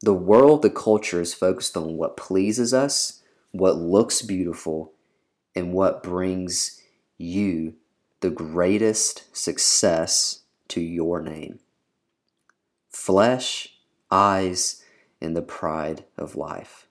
The 0.02 0.14
world, 0.14 0.62
the 0.62 0.70
culture 0.70 1.22
is 1.22 1.34
focused 1.34 1.78
on 1.78 1.98
what 1.98 2.18
pleases 2.18 2.74
us, 2.74 3.23
what 3.54 3.78
looks 3.78 4.22
beautiful, 4.22 4.94
and 5.56 5.72
what 5.74 6.04
brings 6.04 6.82
you 7.18 7.76
the 8.20 8.32
greatest 8.32 9.36
success 9.36 10.42
to 10.68 10.82
your 10.82 11.22
name. 11.22 11.60
Flesh, 12.90 13.76
eyes, 14.10 14.84
and 15.22 15.38
the 15.38 15.42
pride 15.42 16.04
of 16.18 16.36
life. 16.36 16.88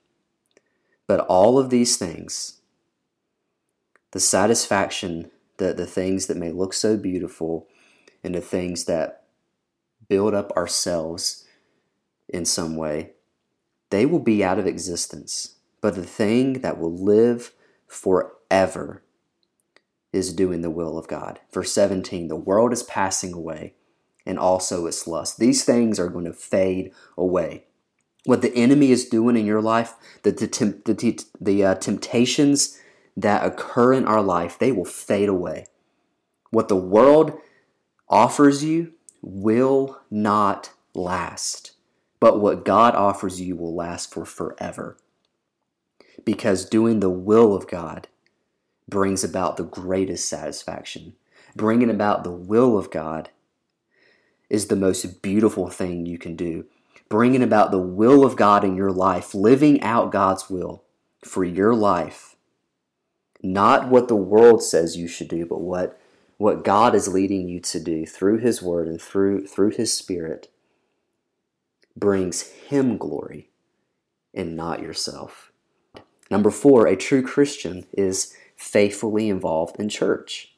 But 1.05 1.19
all 1.21 1.59
of 1.59 1.69
these 1.69 1.97
things, 1.97 2.61
the 4.11 4.21
satisfaction, 4.21 5.31
the, 5.57 5.73
the 5.73 5.85
things 5.85 6.27
that 6.27 6.37
may 6.37 6.51
look 6.51 6.73
so 6.73 6.95
beautiful, 6.95 7.67
and 8.23 8.33
the 8.33 8.41
things 8.41 8.85
that 8.85 9.25
build 10.07 10.33
up 10.33 10.51
ourselves 10.53 11.45
in 12.29 12.45
some 12.45 12.77
way, 12.77 13.11
they 13.89 14.05
will 14.05 14.19
be 14.19 14.43
out 14.43 14.59
of 14.59 14.65
existence. 14.65 15.52
But 15.83 15.95
the 15.95 16.05
thing 16.05 16.61
that 16.61 16.79
will 16.79 16.95
live 16.95 17.51
forever 17.85 19.03
is 20.13 20.33
doing 20.33 20.61
the 20.61 20.69
will 20.71 20.97
of 20.97 21.09
God. 21.09 21.41
Verse 21.51 21.73
17 21.73 22.29
the 22.29 22.37
world 22.37 22.71
is 22.71 22.83
passing 22.83 23.33
away 23.33 23.73
and 24.25 24.39
also 24.39 24.85
its 24.85 25.05
lust. 25.05 25.37
These 25.37 25.65
things 25.65 25.99
are 25.99 26.07
going 26.07 26.23
to 26.23 26.33
fade 26.33 26.93
away 27.17 27.65
what 28.25 28.41
the 28.41 28.55
enemy 28.55 28.91
is 28.91 29.09
doing 29.09 29.35
in 29.35 29.45
your 29.45 29.61
life, 29.61 29.95
the, 30.23 30.31
the, 30.31 30.47
the, 30.85 31.25
the 31.41 31.65
uh, 31.65 31.75
temptations 31.75 32.79
that 33.17 33.45
occur 33.45 33.93
in 33.93 34.05
our 34.05 34.21
life, 34.21 34.57
they 34.57 34.71
will 34.71 34.85
fade 34.85 35.27
away. 35.27 35.65
What 36.49 36.69
the 36.69 36.77
world 36.77 37.37
offers 38.07 38.63
you 38.63 38.93
will 39.21 39.99
not 40.09 40.71
last, 40.93 41.73
but 42.19 42.39
what 42.39 42.65
God 42.65 42.95
offers 42.95 43.41
you 43.41 43.55
will 43.55 43.75
last 43.75 44.13
for 44.13 44.23
forever. 44.23 44.97
Because 46.25 46.65
doing 46.65 46.99
the 46.99 47.09
will 47.09 47.55
of 47.55 47.67
God 47.67 48.07
brings 48.87 49.23
about 49.23 49.57
the 49.57 49.63
greatest 49.63 50.27
satisfaction. 50.27 51.13
Bringing 51.55 51.89
about 51.89 52.23
the 52.23 52.31
will 52.31 52.77
of 52.77 52.91
God 52.91 53.29
is 54.49 54.67
the 54.67 54.75
most 54.75 55.21
beautiful 55.21 55.69
thing 55.69 56.05
you 56.05 56.17
can 56.17 56.35
do 56.35 56.65
bringing 57.13 57.43
about 57.43 57.69
the 57.69 57.77
will 57.77 58.25
of 58.25 58.35
God 58.35 58.63
in 58.63 58.75
your 58.75 58.91
life, 58.91 59.35
living 59.35 59.79
out 59.83 60.11
God's 60.11 60.49
will 60.49 60.83
for 61.23 61.43
your 61.43 61.75
life. 61.75 62.35
Not 63.43 63.87
what 63.87 64.07
the 64.07 64.15
world 64.15 64.63
says 64.63 64.97
you 64.97 65.07
should 65.07 65.27
do, 65.27 65.45
but 65.45 65.61
what, 65.61 66.01
what 66.37 66.63
God 66.63 66.95
is 66.95 67.07
leading 67.07 67.47
you 67.47 67.59
to 67.59 67.79
do 67.79 68.07
through 68.07 68.39
His 68.39 68.63
Word 68.63 68.87
and 68.87 68.99
through, 68.99 69.45
through 69.45 69.73
His 69.73 69.93
Spirit 69.93 70.49
brings 71.95 72.41
Him 72.41 72.97
glory 72.97 73.51
and 74.33 74.55
not 74.55 74.81
yourself. 74.81 75.51
Number 76.33 76.49
four, 76.49 76.87
a 76.87 76.95
true 76.95 77.21
Christian 77.21 77.85
is 77.93 78.35
faithfully 78.55 79.29
involved 79.29 79.79
in 79.79 79.87
church. 79.87 80.55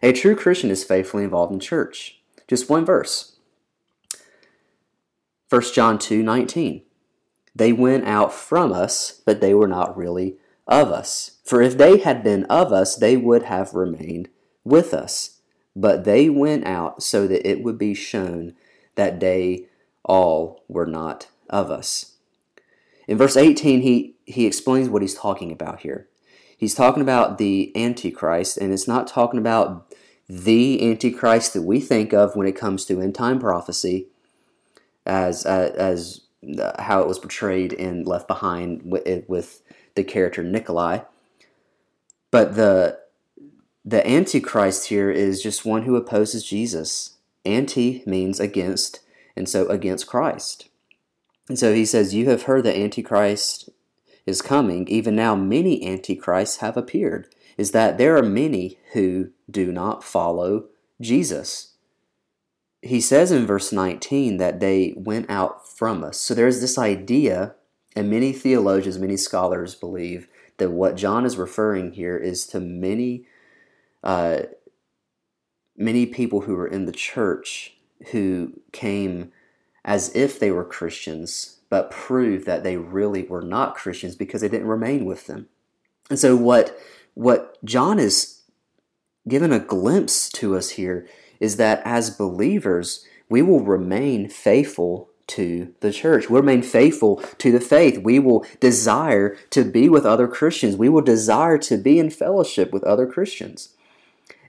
A 0.00 0.12
true 0.12 0.36
Christian 0.36 0.70
is 0.70 0.84
faithfully 0.84 1.24
involved 1.24 1.52
in 1.52 1.58
church. 1.58 2.20
Just 2.46 2.70
one 2.70 2.84
verse. 2.84 3.34
1 5.48 5.62
John 5.74 5.98
2 5.98 6.22
19. 6.22 6.82
They 7.56 7.72
went 7.72 8.06
out 8.06 8.32
from 8.32 8.72
us, 8.72 9.20
but 9.26 9.40
they 9.40 9.52
were 9.52 9.66
not 9.66 9.96
really 9.96 10.36
of 10.68 10.92
us. 10.92 11.38
For 11.44 11.60
if 11.60 11.76
they 11.76 11.98
had 11.98 12.22
been 12.22 12.44
of 12.44 12.72
us, 12.72 12.94
they 12.94 13.16
would 13.16 13.42
have 13.42 13.74
remained 13.74 14.28
with 14.62 14.94
us. 14.94 15.40
But 15.74 16.04
they 16.04 16.28
went 16.28 16.68
out 16.68 17.02
so 17.02 17.26
that 17.26 17.44
it 17.44 17.64
would 17.64 17.78
be 17.78 17.94
shown 17.94 18.54
that 18.94 19.18
they 19.18 19.66
all 20.04 20.62
were 20.68 20.86
not 20.86 21.26
of 21.50 21.68
us. 21.68 22.12
In 23.08 23.18
verse 23.18 23.36
18, 23.36 23.80
he, 23.80 24.15
he 24.26 24.46
explains 24.46 24.88
what 24.88 25.02
he's 25.02 25.14
talking 25.14 25.52
about 25.52 25.80
here. 25.80 26.08
He's 26.56 26.74
talking 26.74 27.02
about 27.02 27.38
the 27.38 27.72
Antichrist, 27.76 28.56
and 28.58 28.72
it's 28.72 28.88
not 28.88 29.06
talking 29.06 29.38
about 29.38 29.94
the 30.28 30.90
Antichrist 30.90 31.54
that 31.54 31.62
we 31.62 31.80
think 31.80 32.12
of 32.12 32.34
when 32.34 32.46
it 32.46 32.56
comes 32.56 32.84
to 32.86 33.00
end 33.00 33.14
time 33.14 33.38
prophecy 33.38 34.08
as 35.04 35.46
uh, 35.46 35.72
as 35.76 36.22
how 36.78 37.00
it 37.00 37.08
was 37.08 37.18
portrayed 37.18 37.72
in 37.72 38.04
Left 38.04 38.26
Behind 38.26 38.82
with, 38.84 39.28
with 39.28 39.62
the 39.94 40.04
character 40.04 40.42
Nicolae. 40.42 41.06
But 42.30 42.56
the 42.56 42.98
the 43.84 44.06
Antichrist 44.06 44.88
here 44.88 45.10
is 45.10 45.42
just 45.42 45.64
one 45.64 45.82
who 45.82 45.94
opposes 45.94 46.44
Jesus. 46.44 47.14
Anti 47.44 48.02
means 48.04 48.40
against, 48.40 49.00
and 49.36 49.48
so 49.48 49.68
against 49.68 50.08
Christ. 50.08 50.68
And 51.48 51.56
so 51.56 51.72
he 51.72 51.84
says, 51.84 52.14
You 52.14 52.28
have 52.28 52.42
heard 52.42 52.64
that 52.64 52.76
Antichrist 52.76 53.70
is 54.26 54.42
coming. 54.42 54.88
Even 54.88 55.16
now, 55.16 55.34
many 55.34 55.86
Antichrists 55.86 56.58
have 56.58 56.76
appeared. 56.76 57.28
Is 57.56 57.70
that 57.70 57.96
there 57.96 58.16
are 58.18 58.22
many 58.22 58.78
who 58.92 59.30
do 59.50 59.72
not 59.72 60.04
follow 60.04 60.66
Jesus. 61.00 61.74
He 62.82 63.00
says 63.00 63.32
in 63.32 63.46
verse 63.46 63.72
19 63.72 64.36
that 64.36 64.60
they 64.60 64.92
went 64.96 65.30
out 65.30 65.66
from 65.66 66.04
us. 66.04 66.18
So 66.18 66.34
there's 66.34 66.60
this 66.60 66.76
idea, 66.76 67.54
and 67.94 68.10
many 68.10 68.32
theologians, 68.32 68.98
many 68.98 69.16
scholars 69.16 69.74
believe 69.74 70.28
that 70.58 70.70
what 70.70 70.96
John 70.96 71.24
is 71.24 71.36
referring 71.36 71.92
here 71.92 72.16
is 72.16 72.46
to 72.48 72.60
many, 72.60 73.26
uh, 74.02 74.40
many 75.76 76.06
people 76.06 76.42
who 76.42 76.54
were 76.54 76.66
in 76.66 76.84
the 76.86 76.92
church 76.92 77.76
who 78.12 78.60
came 78.72 79.32
as 79.84 80.14
if 80.14 80.38
they 80.38 80.50
were 80.50 80.64
Christians, 80.64 81.55
but 81.68 81.90
prove 81.90 82.44
that 82.44 82.62
they 82.62 82.76
really 82.76 83.22
were 83.22 83.42
not 83.42 83.74
Christians 83.74 84.14
because 84.14 84.40
they 84.40 84.48
didn't 84.48 84.68
remain 84.68 85.04
with 85.04 85.26
them. 85.26 85.48
And 86.08 86.18
so 86.18 86.36
what 86.36 86.78
what 87.14 87.62
John 87.64 87.98
is 87.98 88.42
given 89.28 89.52
a 89.52 89.58
glimpse 89.58 90.28
to 90.30 90.56
us 90.56 90.70
here 90.70 91.08
is 91.40 91.56
that 91.56 91.82
as 91.84 92.10
believers, 92.10 93.04
we 93.28 93.42
will 93.42 93.60
remain 93.60 94.28
faithful 94.28 95.10
to 95.28 95.74
the 95.80 95.92
church. 95.92 96.30
We'll 96.30 96.42
remain 96.42 96.62
faithful 96.62 97.16
to 97.38 97.50
the 97.50 97.60
faith. 97.60 97.98
We 97.98 98.18
will 98.18 98.46
desire 98.60 99.30
to 99.50 99.64
be 99.64 99.88
with 99.88 100.06
other 100.06 100.28
Christians. 100.28 100.76
We 100.76 100.88
will 100.88 101.02
desire 101.02 101.58
to 101.58 101.76
be 101.76 101.98
in 101.98 102.10
fellowship 102.10 102.72
with 102.72 102.84
other 102.84 103.06
Christians. 103.06 103.70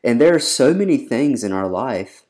And 0.03 0.21
there 0.21 0.35
are 0.35 0.39
so 0.39 0.73
many 0.73 0.97
things 0.97 1.43
in 1.43 1.51
our 1.51 1.67
life 1.67 2.23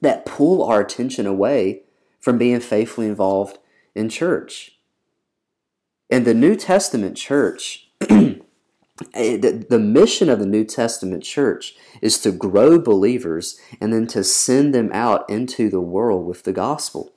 that 0.00 0.26
pull 0.26 0.62
our 0.62 0.80
attention 0.80 1.26
away 1.26 1.82
from 2.20 2.38
being 2.38 2.60
faithfully 2.60 3.08
involved 3.08 3.58
in 3.94 4.08
church. 4.08 4.78
In 6.10 6.24
the 6.24 6.34
New 6.34 6.54
Testament 6.54 7.16
church, 7.16 7.88
eh, 8.10 8.38
the 9.14 9.82
mission 9.82 10.28
of 10.28 10.38
the 10.38 10.46
New 10.46 10.64
Testament 10.64 11.24
church 11.24 11.74
is 12.02 12.18
to 12.20 12.30
grow 12.30 12.78
believers 12.78 13.58
and 13.80 13.92
then 13.92 14.06
to 14.08 14.22
send 14.22 14.74
them 14.74 14.90
out 14.92 15.28
into 15.30 15.70
the 15.70 15.80
world 15.80 16.26
with 16.26 16.42
the 16.42 16.52
gospel. 16.52 17.12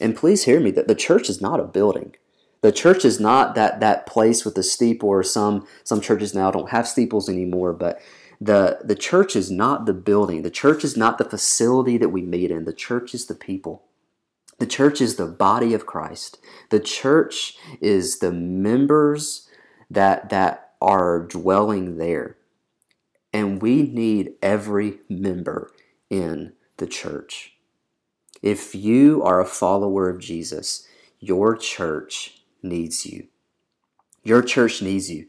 And 0.00 0.16
please 0.16 0.44
hear 0.44 0.60
me 0.60 0.70
that 0.72 0.88
the 0.88 0.94
church 0.94 1.28
is 1.28 1.40
not 1.40 1.60
a 1.60 1.64
building. 1.64 2.14
The 2.62 2.72
church 2.72 3.04
is 3.04 3.18
not 3.18 3.54
that, 3.56 3.80
that 3.80 4.06
place 4.06 4.44
with 4.44 4.56
a 4.56 4.62
steeple, 4.62 5.08
or 5.08 5.22
some 5.24 5.66
some 5.82 6.00
churches 6.00 6.32
now 6.32 6.50
don't 6.50 6.70
have 6.70 6.86
steeples 6.86 7.28
anymore, 7.28 7.72
but 7.72 8.00
the 8.40 8.78
the 8.84 8.94
church 8.94 9.34
is 9.34 9.50
not 9.50 9.84
the 9.84 9.92
building. 9.92 10.42
The 10.42 10.50
church 10.50 10.84
is 10.84 10.96
not 10.96 11.18
the 11.18 11.24
facility 11.24 11.98
that 11.98 12.10
we 12.10 12.22
meet 12.22 12.52
in. 12.52 12.64
The 12.64 12.72
church 12.72 13.14
is 13.14 13.26
the 13.26 13.34
people. 13.34 13.82
The 14.62 14.68
church 14.68 15.00
is 15.00 15.16
the 15.16 15.26
body 15.26 15.74
of 15.74 15.86
Christ. 15.86 16.38
The 16.70 16.78
church 16.78 17.56
is 17.80 18.20
the 18.20 18.30
members 18.30 19.50
that 19.90 20.30
that 20.30 20.74
are 20.80 21.18
dwelling 21.18 21.96
there. 21.96 22.36
And 23.32 23.60
we 23.60 23.82
need 23.82 24.34
every 24.40 25.00
member 25.08 25.72
in 26.10 26.52
the 26.76 26.86
church. 26.86 27.54
If 28.40 28.72
you 28.72 29.20
are 29.24 29.40
a 29.40 29.44
follower 29.44 30.08
of 30.08 30.20
Jesus, 30.20 30.86
your 31.18 31.56
church 31.56 32.44
needs 32.62 33.04
you. 33.04 33.26
Your 34.22 34.42
church 34.42 34.80
needs 34.80 35.10
you. 35.10 35.26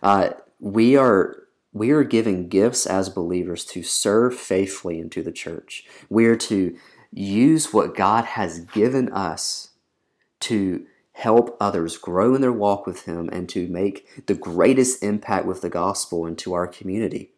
Uh, 0.00 0.30
we 0.60 0.96
are 0.96 1.48
we 1.72 1.90
are 1.90 2.04
given 2.04 2.48
gifts 2.48 2.86
as 2.86 3.08
believers 3.08 3.64
to 3.64 3.82
serve 3.82 4.36
faithfully 4.38 5.00
into 5.00 5.24
the 5.24 5.32
church. 5.32 5.84
We 6.08 6.26
are 6.26 6.36
to 6.36 6.76
use 7.12 7.72
what 7.72 7.94
God 7.94 8.24
has 8.24 8.60
given 8.60 9.10
us 9.12 9.70
to 10.40 10.86
help 11.12 11.56
others 11.60 11.96
grow 11.96 12.34
in 12.34 12.42
their 12.42 12.52
walk 12.52 12.86
with 12.86 13.04
Him 13.06 13.28
and 13.32 13.48
to 13.48 13.68
make 13.68 14.26
the 14.26 14.34
greatest 14.34 15.02
impact 15.02 15.46
with 15.46 15.62
the 15.62 15.70
gospel 15.70 16.26
into 16.26 16.52
our 16.52 16.66
community. 16.66 17.32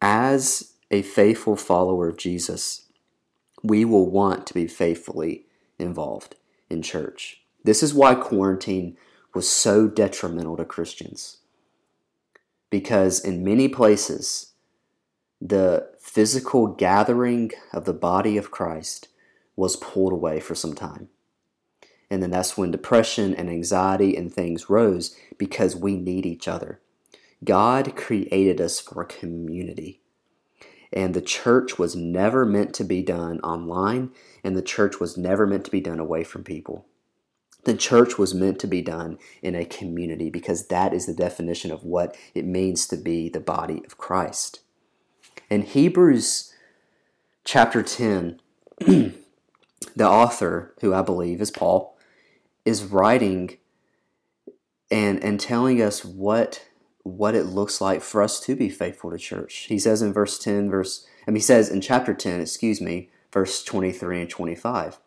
As 0.00 0.74
a 0.90 1.02
faithful 1.02 1.56
follower 1.56 2.08
of 2.08 2.16
Jesus, 2.16 2.86
we 3.62 3.84
will 3.84 4.08
want 4.08 4.46
to 4.46 4.54
be 4.54 4.68
faithfully 4.68 5.46
involved 5.78 6.36
in 6.70 6.82
church. 6.82 7.42
This 7.64 7.82
is 7.82 7.92
why 7.92 8.14
quarantine 8.14 8.96
was 9.34 9.48
so 9.48 9.88
detrimental 9.88 10.56
to 10.56 10.64
Christians. 10.64 11.38
Because 12.70 13.18
in 13.18 13.44
many 13.44 13.68
places, 13.68 14.52
the 15.40 15.90
physical 16.06 16.68
gathering 16.68 17.50
of 17.72 17.84
the 17.84 17.92
body 17.92 18.38
of 18.38 18.52
Christ 18.52 19.08
was 19.56 19.76
pulled 19.76 20.12
away 20.12 20.38
for 20.38 20.54
some 20.54 20.72
time. 20.72 21.08
And 22.08 22.22
then 22.22 22.30
that's 22.30 22.56
when 22.56 22.70
depression 22.70 23.34
and 23.34 23.50
anxiety 23.50 24.16
and 24.16 24.32
things 24.32 24.70
rose 24.70 25.16
because 25.36 25.74
we 25.74 25.96
need 25.96 26.24
each 26.24 26.46
other. 26.46 26.80
God 27.44 27.96
created 27.96 28.60
us 28.60 28.78
for 28.78 29.04
community. 29.04 30.00
And 30.92 31.12
the 31.12 31.20
church 31.20 31.76
was 31.76 31.96
never 31.96 32.46
meant 32.46 32.72
to 32.74 32.84
be 32.84 33.02
done 33.02 33.40
online, 33.40 34.12
and 34.44 34.56
the 34.56 34.62
church 34.62 35.00
was 35.00 35.18
never 35.18 35.44
meant 35.44 35.64
to 35.64 35.70
be 35.72 35.80
done 35.80 35.98
away 35.98 36.22
from 36.22 36.44
people. 36.44 36.86
The 37.64 37.76
church 37.76 38.16
was 38.16 38.32
meant 38.32 38.60
to 38.60 38.68
be 38.68 38.80
done 38.80 39.18
in 39.42 39.56
a 39.56 39.64
community 39.64 40.30
because 40.30 40.68
that 40.68 40.94
is 40.94 41.06
the 41.06 41.12
definition 41.12 41.72
of 41.72 41.82
what 41.82 42.16
it 42.32 42.46
means 42.46 42.86
to 42.86 42.96
be 42.96 43.28
the 43.28 43.40
body 43.40 43.82
of 43.84 43.98
Christ. 43.98 44.60
In 45.48 45.62
Hebrews 45.62 46.52
chapter 47.44 47.80
10, 47.80 48.40
the 48.78 49.14
author, 50.00 50.74
who 50.80 50.92
I 50.92 51.02
believe 51.02 51.40
is 51.40 51.52
Paul, 51.52 51.96
is 52.64 52.82
writing 52.82 53.58
and, 54.90 55.22
and 55.22 55.38
telling 55.38 55.80
us 55.80 56.04
what 56.04 56.66
what 57.04 57.36
it 57.36 57.44
looks 57.44 57.80
like 57.80 58.02
for 58.02 58.20
us 58.20 58.40
to 58.40 58.56
be 58.56 58.68
faithful 58.68 59.12
to 59.12 59.18
church. 59.18 59.66
He 59.68 59.78
says 59.78 60.02
in 60.02 60.12
verse 60.12 60.40
10, 60.40 60.68
verse 60.68 61.06
I 61.24 61.30
mean, 61.30 61.36
he 61.36 61.42
says 61.42 61.68
in 61.68 61.80
chapter 61.80 62.12
10, 62.12 62.40
excuse 62.40 62.80
me, 62.80 63.10
verse 63.32 63.62
23 63.62 64.22
and 64.22 64.30
25. 64.30 64.98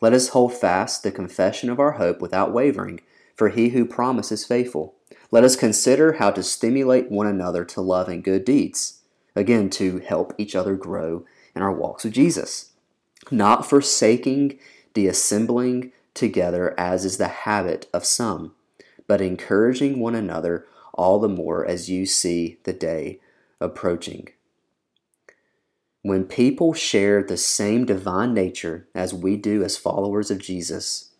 Let 0.00 0.14
us 0.14 0.28
hold 0.28 0.54
fast 0.54 1.02
the 1.02 1.12
confession 1.12 1.68
of 1.68 1.78
our 1.78 1.92
hope 1.92 2.22
without 2.22 2.54
wavering, 2.54 3.02
for 3.34 3.50
he 3.50 3.68
who 3.68 3.84
promises 3.84 4.46
faithful. 4.46 4.94
Let 5.30 5.44
us 5.44 5.54
consider 5.54 6.14
how 6.14 6.30
to 6.30 6.42
stimulate 6.42 7.10
one 7.10 7.26
another 7.26 7.66
to 7.66 7.82
love 7.82 8.08
and 8.08 8.24
good 8.24 8.46
deeds 8.46 9.01
Again, 9.34 9.70
to 9.70 9.98
help 9.98 10.34
each 10.38 10.54
other 10.54 10.76
grow 10.76 11.24
in 11.54 11.62
our 11.62 11.72
walks 11.72 12.04
with 12.04 12.12
Jesus. 12.12 12.72
Not 13.30 13.68
forsaking 13.68 14.58
the 14.94 15.06
assembling 15.06 15.92
together 16.14 16.78
as 16.78 17.04
is 17.04 17.16
the 17.16 17.28
habit 17.28 17.88
of 17.94 18.04
some, 18.04 18.52
but 19.06 19.20
encouraging 19.20 19.98
one 19.98 20.14
another 20.14 20.66
all 20.94 21.18
the 21.18 21.28
more 21.28 21.66
as 21.66 21.88
you 21.88 22.04
see 22.04 22.58
the 22.64 22.72
day 22.72 23.20
approaching. 23.60 24.28
When 26.02 26.24
people 26.24 26.74
share 26.74 27.22
the 27.22 27.36
same 27.36 27.86
divine 27.86 28.34
nature 28.34 28.88
as 28.94 29.14
we 29.14 29.36
do 29.36 29.62
as 29.62 29.76
followers 29.76 30.30
of 30.30 30.38
Jesus, 30.38 31.10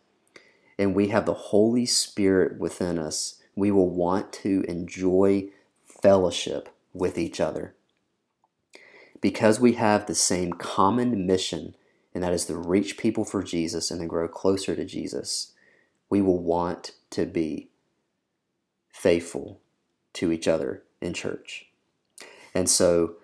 and 0.78 0.94
we 0.94 1.08
have 1.08 1.24
the 1.24 1.34
Holy 1.34 1.86
Spirit 1.86 2.58
within 2.58 2.98
us, 2.98 3.40
we 3.54 3.70
will 3.70 3.88
want 3.88 4.32
to 4.32 4.64
enjoy 4.66 5.48
fellowship 5.86 6.68
with 6.92 7.16
each 7.16 7.40
other 7.40 7.74
because 9.22 9.60
we 9.60 9.74
have 9.74 10.04
the 10.04 10.14
same 10.14 10.52
common 10.52 11.26
mission, 11.26 11.74
and 12.12 12.22
that 12.22 12.34
is 12.34 12.44
to 12.46 12.56
reach 12.56 12.98
people 12.98 13.24
for 13.24 13.42
Jesus 13.42 13.90
and 13.90 14.00
to 14.00 14.06
grow 14.06 14.28
closer 14.28 14.76
to 14.76 14.84
Jesus, 14.84 15.52
we 16.10 16.20
will 16.20 16.42
want 16.42 16.90
to 17.10 17.24
be 17.24 17.70
faithful 18.92 19.60
to 20.12 20.30
each 20.30 20.46
other 20.46 20.82
in 21.00 21.14
church. 21.14 21.66
And 22.54 22.68
so, 22.68 23.14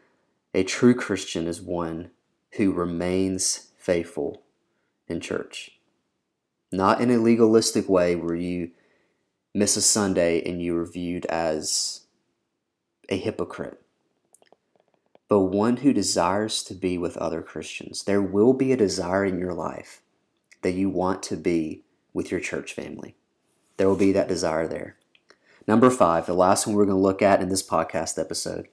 a 0.54 0.62
true 0.62 0.94
Christian 0.94 1.46
is 1.46 1.60
one 1.60 2.12
who 2.52 2.72
remains 2.72 3.72
faithful 3.76 4.42
in 5.08 5.20
church. 5.20 5.72
Not 6.72 7.00
in 7.00 7.10
a 7.10 7.18
legalistic 7.18 7.88
way 7.88 8.14
where 8.14 8.36
you 8.36 8.70
miss 9.52 9.76
a 9.76 9.82
Sunday 9.82 10.42
and 10.48 10.62
you 10.62 10.76
are 10.78 10.86
viewed 10.86 11.26
as 11.26 12.02
a 13.08 13.16
hypocrite 13.16 13.82
but 15.28 15.40
one 15.40 15.78
who 15.78 15.92
desires 15.92 16.62
to 16.64 16.74
be 16.74 16.96
with 16.96 17.16
other 17.18 17.42
Christians. 17.42 18.04
There 18.04 18.22
will 18.22 18.54
be 18.54 18.72
a 18.72 18.76
desire 18.76 19.24
in 19.24 19.38
your 19.38 19.52
life 19.52 20.02
that 20.62 20.72
you 20.72 20.88
want 20.88 21.22
to 21.24 21.36
be 21.36 21.84
with 22.12 22.30
your 22.30 22.40
church 22.40 22.72
family. 22.72 23.14
There 23.76 23.88
will 23.88 23.96
be 23.96 24.12
that 24.12 24.28
desire 24.28 24.66
there. 24.66 24.96
Number 25.66 25.90
five, 25.90 26.26
the 26.26 26.34
last 26.34 26.66
one 26.66 26.74
we're 26.74 26.86
going 26.86 26.96
to 26.96 27.02
look 27.02 27.20
at 27.20 27.42
in 27.42 27.50
this 27.50 27.62
podcast 27.62 28.18
episode, 28.18 28.68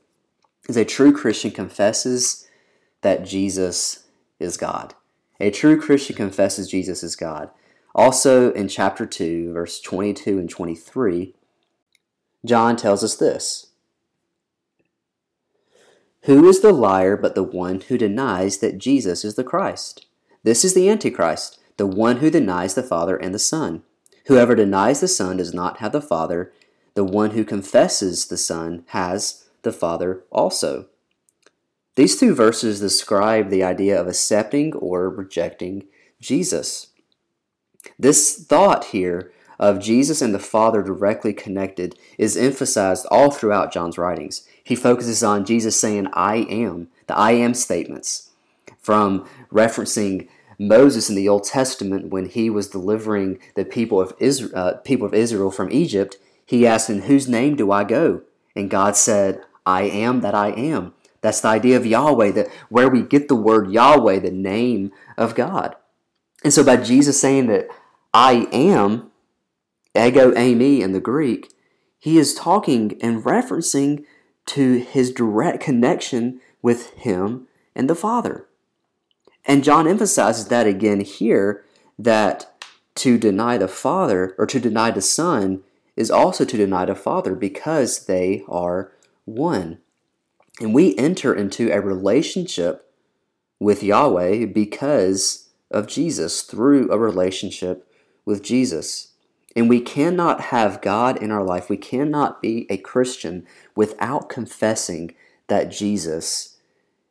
is 0.69 0.77
a 0.77 0.85
true 0.85 1.13
Christian 1.13 1.51
confesses 1.51 2.47
that 3.01 3.25
Jesus 3.25 4.05
is 4.39 4.57
God. 4.57 4.95
A 5.39 5.51
true 5.51 5.79
Christian 5.79 6.15
confesses 6.15 6.69
Jesus 6.69 7.03
is 7.03 7.15
God. 7.15 7.49
Also 7.93 8.51
in 8.53 8.67
chapter 8.67 9.05
2, 9.05 9.53
verse 9.53 9.79
22 9.79 10.39
and 10.39 10.49
23, 10.49 11.35
John 12.45 12.75
tells 12.75 13.03
us 13.03 13.15
this 13.15 13.67
Who 16.25 16.47
is 16.47 16.61
the 16.61 16.73
liar 16.73 17.15
but 17.15 17.35
the 17.35 17.43
one 17.43 17.81
who 17.81 17.99
denies 17.99 18.57
that 18.57 18.79
Jesus 18.79 19.23
is 19.23 19.35
the 19.35 19.43
Christ? 19.43 20.07
This 20.43 20.65
is 20.65 20.73
the 20.73 20.89
Antichrist, 20.89 21.59
the 21.77 21.85
one 21.85 22.17
who 22.17 22.31
denies 22.31 22.73
the 22.73 22.81
Father 22.81 23.15
and 23.15 23.31
the 23.31 23.39
Son. 23.39 23.83
Whoever 24.25 24.55
denies 24.55 25.01
the 25.01 25.07
Son 25.07 25.37
does 25.37 25.53
not 25.53 25.77
have 25.77 25.91
the 25.91 26.01
Father. 26.01 26.51
The 26.95 27.03
one 27.03 27.31
who 27.31 27.45
confesses 27.45 28.25
the 28.25 28.37
Son 28.37 28.85
has 28.87 29.45
the 29.61 29.71
Father 29.71 30.23
also. 30.31 30.87
These 31.95 32.19
two 32.19 32.33
verses 32.33 32.79
describe 32.79 33.49
the 33.49 33.63
idea 33.63 33.99
of 33.99 34.07
accepting 34.07 34.73
or 34.73 35.09
rejecting 35.09 35.83
Jesus. 36.19 36.87
This 37.99 38.43
thought 38.43 38.85
here 38.85 39.31
of 39.59 39.79
Jesus 39.79 40.21
and 40.21 40.33
the 40.33 40.39
Father 40.39 40.83
directly 40.83 41.33
connected 41.33 41.97
is 42.17 42.37
emphasized 42.37 43.05
all 43.11 43.31
throughout 43.31 43.71
John's 43.71 43.97
writings. 43.97 44.47
He 44.63 44.75
focuses 44.75 45.23
on 45.23 45.45
Jesus 45.45 45.79
saying, 45.79 46.07
I 46.13 46.37
am, 46.49 46.89
the 47.07 47.15
I 47.15 47.31
am 47.31 47.53
statements, 47.53 48.31
from 48.79 49.27
referencing 49.51 50.27
Moses 50.57 51.09
in 51.09 51.15
the 51.15 51.29
Old 51.29 51.43
Testament 51.43 52.09
when 52.09 52.27
he 52.27 52.49
was 52.49 52.69
delivering 52.69 53.39
the 53.55 53.65
people 53.65 53.99
of 53.99 54.13
Israel, 54.19 54.51
uh, 54.55 54.73
people 54.77 55.05
of 55.05 55.13
Israel 55.13 55.51
from 55.51 55.71
Egypt. 55.71 56.17
He 56.45 56.65
asked, 56.65 56.89
In 56.89 57.03
whose 57.03 57.27
name 57.27 57.55
do 57.55 57.71
I 57.71 57.83
go? 57.83 58.21
And 58.55 58.69
God 58.69 58.95
said, 58.95 59.41
I 59.65 59.83
am 59.83 60.21
that 60.21 60.35
I 60.35 60.49
am. 60.49 60.93
That's 61.21 61.41
the 61.41 61.47
idea 61.47 61.75
of 61.77 61.85
Yahweh, 61.85 62.31
that 62.31 62.47
where 62.69 62.89
we 62.89 63.01
get 63.01 63.27
the 63.27 63.35
word 63.35 63.71
Yahweh, 63.71 64.19
the 64.19 64.31
name 64.31 64.91
of 65.17 65.33
God. 65.33 65.75
And 66.43 66.53
so 66.53 66.63
by 66.63 66.77
Jesus 66.77 67.19
saying 67.19 67.47
that 67.47 67.67
I 68.13 68.47
am, 68.51 69.11
ego 69.95 70.31
eimi 70.31 70.79
in 70.79 70.91
the 70.91 70.99
Greek, 70.99 71.53
he 71.99 72.17
is 72.17 72.35
talking 72.35 72.97
and 73.01 73.23
referencing 73.23 74.05
to 74.47 74.73
his 74.77 75.11
direct 75.11 75.59
connection 75.61 76.39
with 76.61 76.91
him 76.93 77.47
and 77.75 77.89
the 77.89 77.95
Father. 77.95 78.45
And 79.45 79.63
John 79.63 79.87
emphasizes 79.87 80.47
that 80.47 80.67
again 80.67 81.01
here 81.01 81.63
that 81.97 82.51
to 82.95 83.17
deny 83.17 83.57
the 83.57 83.67
Father 83.67 84.35
or 84.37 84.45
to 84.47 84.59
deny 84.59 84.91
the 84.91 85.01
Son 85.01 85.61
is 85.95 86.11
also 86.11 86.45
to 86.45 86.57
deny 86.57 86.85
the 86.85 86.95
Father 86.95 87.35
because 87.35 88.05
they 88.05 88.43
are 88.47 88.91
one. 89.25 89.79
And 90.59 90.73
we 90.73 90.95
enter 90.97 91.33
into 91.33 91.71
a 91.71 91.81
relationship 91.81 92.91
with 93.59 93.83
Yahweh 93.83 94.45
because 94.45 95.49
of 95.71 95.87
Jesus, 95.87 96.41
through 96.41 96.91
a 96.91 96.97
relationship 96.97 97.87
with 98.23 98.43
Jesus. 98.43 99.13
And 99.55 99.69
we 99.69 99.79
cannot 99.79 100.41
have 100.41 100.81
God 100.81 101.21
in 101.21 101.31
our 101.31 101.43
life. 101.43 101.69
We 101.69 101.77
cannot 101.77 102.41
be 102.41 102.67
a 102.69 102.77
Christian 102.77 103.47
without 103.75 104.29
confessing 104.29 105.15
that 105.47 105.71
Jesus 105.71 106.57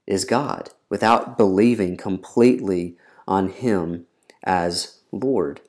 is 0.06 0.24
God, 0.24 0.70
without 0.90 1.38
believing 1.38 1.96
completely 1.96 2.96
on 3.26 3.48
Him 3.48 4.06
as 4.42 4.98
Lord. 5.10 5.62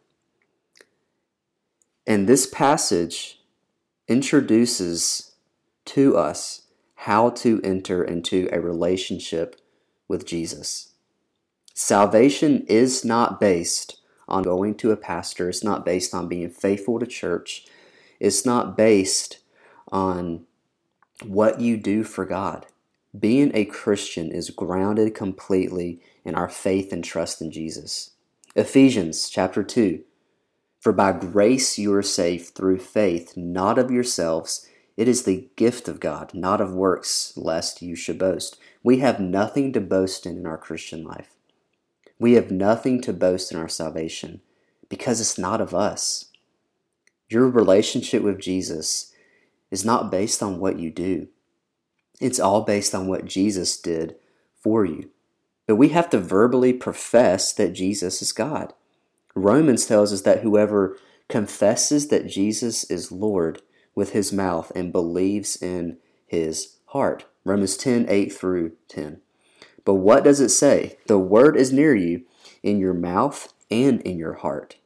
And 2.06 2.28
this 2.28 2.46
passage 2.46 3.40
introduces 4.08 5.32
to 5.86 6.18
us 6.18 6.64
how 6.96 7.30
to 7.30 7.62
enter 7.64 8.04
into 8.04 8.50
a 8.52 8.60
relationship 8.60 9.56
with 10.08 10.26
Jesus. 10.26 10.94
Salvation 11.74 12.66
is 12.68 13.04
not 13.06 13.40
based 13.40 14.02
on 14.28 14.44
going 14.44 14.76
to 14.76 14.92
a 14.92 14.98
pastor. 14.98 15.50
It's 15.50 15.64
not 15.64 15.86
based 15.86 16.14
on 16.14 16.28
being 16.28 16.50
faithful 16.50 17.00
to 17.00 17.06
church. 17.06 17.66
It's 18.20 18.46
not 18.46 18.78
based 18.78 19.40
on 19.92 20.46
what 21.24 21.62
you 21.62 21.78
do 21.78 22.04
for 22.04 22.26
God. 22.26 22.66
Being 23.18 23.52
a 23.54 23.66
Christian 23.66 24.32
is 24.32 24.50
grounded 24.50 25.16
completely 25.16 26.02
in 26.26 26.36
our 26.36 26.50
faith 26.50 26.92
and 26.92 27.04
trust 27.04 27.42
in 27.42 27.52
Jesus. 27.52 28.12
Ephesians 28.56 29.30
chapter 29.30 29.64
2 29.64 30.04
For 30.82 30.92
by 30.92 31.14
grace 31.14 31.78
you 31.78 31.94
are 31.94 32.04
saved 32.04 32.56
through 32.56 32.80
faith, 32.80 33.38
not 33.38 33.78
of 33.78 33.92
yourselves. 33.92 34.68
It 34.98 35.08
is 35.08 35.24
the 35.24 35.50
gift 35.56 35.88
of 35.88 36.00
God, 36.00 36.34
not 36.34 36.62
of 36.62 36.74
works, 36.74 37.34
lest 37.36 37.82
you 37.82 37.96
should 37.96 38.18
boast. 38.18 38.58
We 38.84 39.00
have 39.00 39.20
nothing 39.20 39.74
to 39.74 39.82
boast 39.82 40.26
in 40.26 40.38
in 40.38 40.46
our 40.46 40.58
Christian 40.58 41.04
life. 41.04 41.35
We 42.20 42.34
have 42.34 42.52
nothing 42.52 43.02
to 43.02 43.14
boast 43.14 43.52
in 43.52 43.58
our 43.60 43.68
salvation 43.68 44.42
because 44.90 45.20
it's 45.20 45.38
not 45.38 45.62
of 45.62 45.74
us. 45.74 46.26
Your 47.30 47.50
relationship 47.50 48.24
with 48.24 48.40
Jesus 48.40 49.12
is 49.72 49.84
not 49.84 50.12
based 50.12 50.42
on 50.42 50.60
what 50.60 50.80
you 50.80 50.92
do, 50.92 51.28
it's 52.22 52.40
all 52.40 52.62
based 52.62 52.96
on 52.96 53.08
what 53.08 53.26
Jesus 53.26 53.78
did 53.78 54.16
for 54.62 54.86
you. 54.86 55.10
But 55.68 55.76
we 55.76 55.90
have 55.90 56.10
to 56.12 56.20
verbally 56.20 56.74
profess 56.74 57.52
that 57.54 57.74
Jesus 57.74 58.22
is 58.22 58.32
God. 58.32 58.74
Romans 59.34 59.86
tells 59.86 60.14
us 60.14 60.22
that 60.22 60.42
whoever 60.42 60.98
confesses 61.28 62.08
that 62.10 62.28
Jesus 62.28 62.84
is 62.86 63.12
Lord 63.12 63.62
with 63.96 64.12
his 64.12 64.32
mouth 64.32 64.72
and 64.76 64.92
believes 64.92 65.62
in 65.62 65.98
his 66.28 66.78
heart. 66.88 67.26
Romans 67.44 67.76
10 67.78 68.06
8 68.08 68.32
through 68.32 68.74
10. 68.88 69.22
But 69.86 69.96
what 69.96 70.24
does 70.24 70.42
it 70.42 70.50
say? 70.50 70.98
The 71.08 71.20
word 71.20 71.56
is 71.56 71.72
near 71.72 71.96
you, 71.96 72.24
in 72.64 72.80
your 72.80 72.94
mouth 72.94 73.54
and 73.72 74.02
in 74.02 74.18
your 74.18 74.34
heart. 74.34 74.78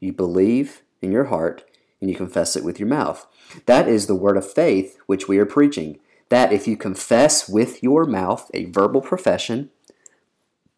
You 0.00 0.12
believe 0.12 0.82
in 1.02 1.12
your 1.12 1.24
heart, 1.24 1.64
and 2.00 2.08
you 2.08 2.16
confess 2.16 2.56
it 2.56 2.64
with 2.64 2.78
your 2.78 2.88
mouth. 2.88 3.26
That 3.66 3.88
is 3.88 4.06
the 4.06 4.14
word 4.14 4.36
of 4.36 4.50
faith 4.50 4.96
which 5.06 5.28
we 5.28 5.38
are 5.38 5.46
preaching. 5.46 5.98
That 6.28 6.52
if 6.52 6.68
you 6.68 6.76
confess 6.76 7.48
with 7.48 7.82
your 7.82 8.04
mouth 8.04 8.50
a 8.54 8.66
verbal 8.66 9.00
profession 9.00 9.70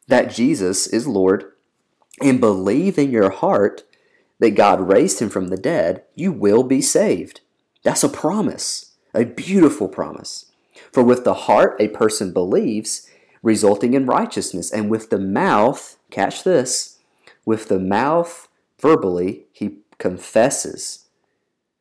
that 0.08 0.34
Jesus 0.34 0.86
is 0.86 1.06
Lord, 1.06 1.52
and 2.20 2.40
believe 2.40 2.98
in 2.98 3.10
your 3.10 3.30
heart 3.30 3.84
that 4.40 4.50
God 4.50 4.80
raised 4.80 5.20
him 5.20 5.28
from 5.28 5.48
the 5.48 5.56
dead, 5.56 6.02
you 6.14 6.32
will 6.32 6.62
be 6.62 6.82
saved. 6.82 7.40
That's 7.82 8.02
a 8.02 8.08
promise, 8.08 8.96
a 9.14 9.24
beautiful 9.24 9.88
promise. 9.88 10.46
For 10.92 11.02
with 11.02 11.24
the 11.24 11.34
heart 11.34 11.76
a 11.78 11.88
person 11.88 12.32
believes, 12.32 13.08
resulting 13.42 13.94
in 13.94 14.06
righteousness. 14.06 14.70
And 14.70 14.90
with 14.90 15.10
the 15.10 15.18
mouth, 15.18 15.96
catch 16.10 16.44
this, 16.44 16.98
with 17.44 17.68
the 17.68 17.78
mouth 17.78 18.48
verbally, 18.78 19.46
he 19.52 19.78
confesses. 19.98 21.06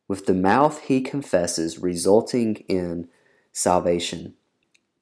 With 0.08 0.26
the 0.26 0.34
mouth, 0.34 0.82
he 0.82 1.00
confesses, 1.00 1.78
resulting 1.78 2.56
in 2.68 3.08
salvation. 3.52 4.34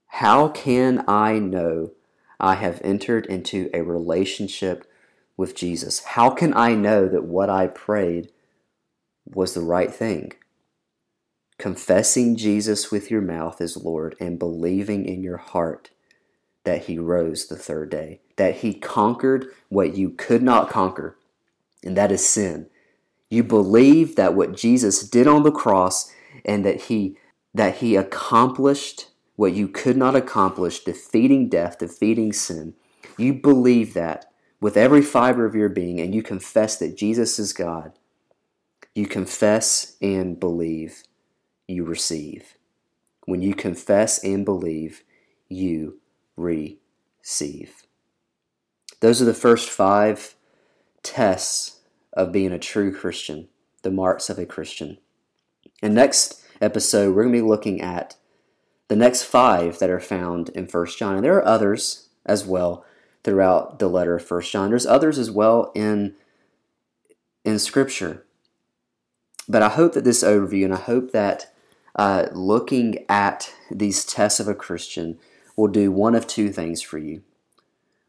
How 0.06 0.48
can 0.48 1.04
I 1.08 1.38
know 1.38 1.92
I 2.40 2.54
have 2.54 2.80
entered 2.82 3.26
into 3.26 3.70
a 3.72 3.82
relationship 3.82 4.90
with 5.36 5.54
Jesus? 5.54 6.00
How 6.00 6.30
can 6.30 6.54
I 6.54 6.74
know 6.74 7.08
that 7.08 7.24
what 7.24 7.50
I 7.50 7.68
prayed 7.68 8.30
was 9.24 9.54
the 9.54 9.60
right 9.60 9.92
thing? 9.92 10.32
Confessing 11.58 12.36
Jesus 12.36 12.90
with 12.90 13.10
your 13.10 13.20
mouth 13.20 13.60
as 13.60 13.76
Lord 13.76 14.14
and 14.20 14.38
believing 14.38 15.04
in 15.04 15.22
your 15.22 15.38
heart 15.38 15.90
that 16.68 16.84
he 16.84 16.98
rose 16.98 17.46
the 17.46 17.56
third 17.56 17.88
day, 17.88 18.20
that 18.36 18.56
he 18.56 18.74
conquered 18.74 19.46
what 19.70 19.96
you 19.96 20.10
could 20.10 20.42
not 20.42 20.68
conquer, 20.68 21.16
and 21.82 21.96
that 21.96 22.12
is 22.12 22.28
sin. 22.28 22.68
You 23.30 23.42
believe 23.42 24.16
that 24.16 24.34
what 24.34 24.54
Jesus 24.54 25.08
did 25.08 25.26
on 25.26 25.44
the 25.44 25.50
cross 25.50 26.12
and 26.44 26.66
that 26.66 26.82
he 26.82 27.16
that 27.54 27.76
he 27.76 27.96
accomplished 27.96 29.08
what 29.36 29.54
you 29.54 29.66
could 29.66 29.96
not 29.96 30.14
accomplish, 30.14 30.84
defeating 30.84 31.48
death, 31.48 31.78
defeating 31.78 32.34
sin. 32.34 32.74
You 33.16 33.32
believe 33.32 33.94
that 33.94 34.26
with 34.60 34.76
every 34.76 35.00
fiber 35.00 35.46
of 35.46 35.54
your 35.54 35.70
being 35.70 35.98
and 35.98 36.14
you 36.14 36.22
confess 36.22 36.76
that 36.76 36.98
Jesus 36.98 37.38
is 37.38 37.54
God. 37.54 37.92
You 38.94 39.06
confess 39.06 39.96
and 40.02 40.38
believe, 40.38 41.04
you 41.66 41.84
receive. 41.84 42.58
When 43.24 43.40
you 43.40 43.54
confess 43.54 44.22
and 44.22 44.44
believe, 44.44 45.02
you 45.48 46.00
receive. 46.38 47.82
Those 49.00 49.20
are 49.22 49.26
the 49.26 49.34
first 49.34 49.68
five 49.68 50.34
tests 51.02 51.80
of 52.12 52.32
being 52.32 52.52
a 52.52 52.58
true 52.58 52.94
Christian, 52.94 53.48
the 53.82 53.90
marks 53.90 54.30
of 54.30 54.38
a 54.38 54.46
Christian. 54.46 54.98
And 55.82 55.94
next 55.94 56.42
episode, 56.60 57.14
we're 57.14 57.22
going 57.22 57.34
to 57.34 57.42
be 57.42 57.48
looking 57.48 57.80
at 57.80 58.16
the 58.88 58.96
next 58.96 59.22
five 59.22 59.78
that 59.78 59.90
are 59.90 60.00
found 60.00 60.48
in 60.50 60.66
First 60.66 60.98
John. 60.98 61.14
And 61.14 61.24
there 61.24 61.36
are 61.36 61.46
others 61.46 62.08
as 62.26 62.44
well 62.44 62.84
throughout 63.22 63.78
the 63.78 63.88
letter 63.88 64.16
of 64.16 64.24
First 64.24 64.50
John. 64.50 64.70
There's 64.70 64.86
others 64.86 65.18
as 65.18 65.30
well 65.30 65.70
in, 65.74 66.14
in 67.44 67.58
Scripture. 67.58 68.24
But 69.48 69.62
I 69.62 69.68
hope 69.68 69.94
that 69.94 70.04
this 70.04 70.24
overview, 70.24 70.64
and 70.64 70.74
I 70.74 70.78
hope 70.78 71.12
that 71.12 71.52
uh, 71.94 72.26
looking 72.32 73.04
at 73.08 73.52
these 73.70 74.04
tests 74.04 74.40
of 74.40 74.48
a 74.48 74.54
Christian 74.54 75.18
will 75.58 75.68
do 75.68 75.90
one 75.90 76.14
of 76.14 76.24
two 76.24 76.52
things 76.52 76.80
for 76.80 76.98
you. 76.98 77.20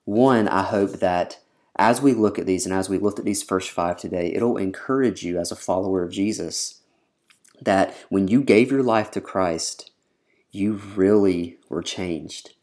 One, 0.05 0.47
I 0.47 0.61
hope 0.61 0.99
that 0.99 1.39
as 1.75 1.99
we 1.99 2.13
look 2.13 2.37
at 2.37 2.45
these 2.45 2.65
and 2.67 2.75
as 2.75 2.89
we 2.89 2.99
looked 2.99 3.17
at 3.17 3.25
these 3.25 3.41
first 3.41 3.71
five 3.71 3.97
today, 3.97 4.31
it'll 4.31 4.57
encourage 4.57 5.23
you 5.23 5.39
as 5.39 5.51
a 5.51 5.55
follower 5.55 6.03
of 6.03 6.11
Jesus 6.11 6.81
that 7.59 7.95
when 8.09 8.27
you 8.27 8.43
gave 8.43 8.69
your 8.69 8.83
life 8.83 9.09
to 9.11 9.19
Christ, 9.19 9.89
you 10.51 10.73
really 10.73 11.57
were 11.69 11.81
changed. 11.81 12.53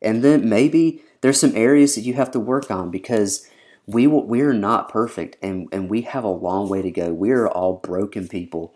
And 0.00 0.22
then 0.22 0.48
maybe 0.48 1.02
there's 1.22 1.40
some 1.40 1.56
areas 1.56 1.96
that 1.96 2.02
you 2.02 2.14
have 2.14 2.30
to 2.30 2.40
work 2.40 2.70
on 2.70 2.92
because 2.92 3.48
we 3.84 4.06
will, 4.06 4.24
we 4.26 4.42
are 4.42 4.54
not 4.54 4.88
perfect 4.88 5.36
and, 5.42 5.68
and 5.72 5.90
we 5.90 6.02
have 6.02 6.22
a 6.22 6.28
long 6.28 6.68
way 6.68 6.82
to 6.82 6.90
go. 6.92 7.12
We 7.12 7.32
are 7.32 7.48
all 7.48 7.74
broken 7.74 8.28
people. 8.28 8.74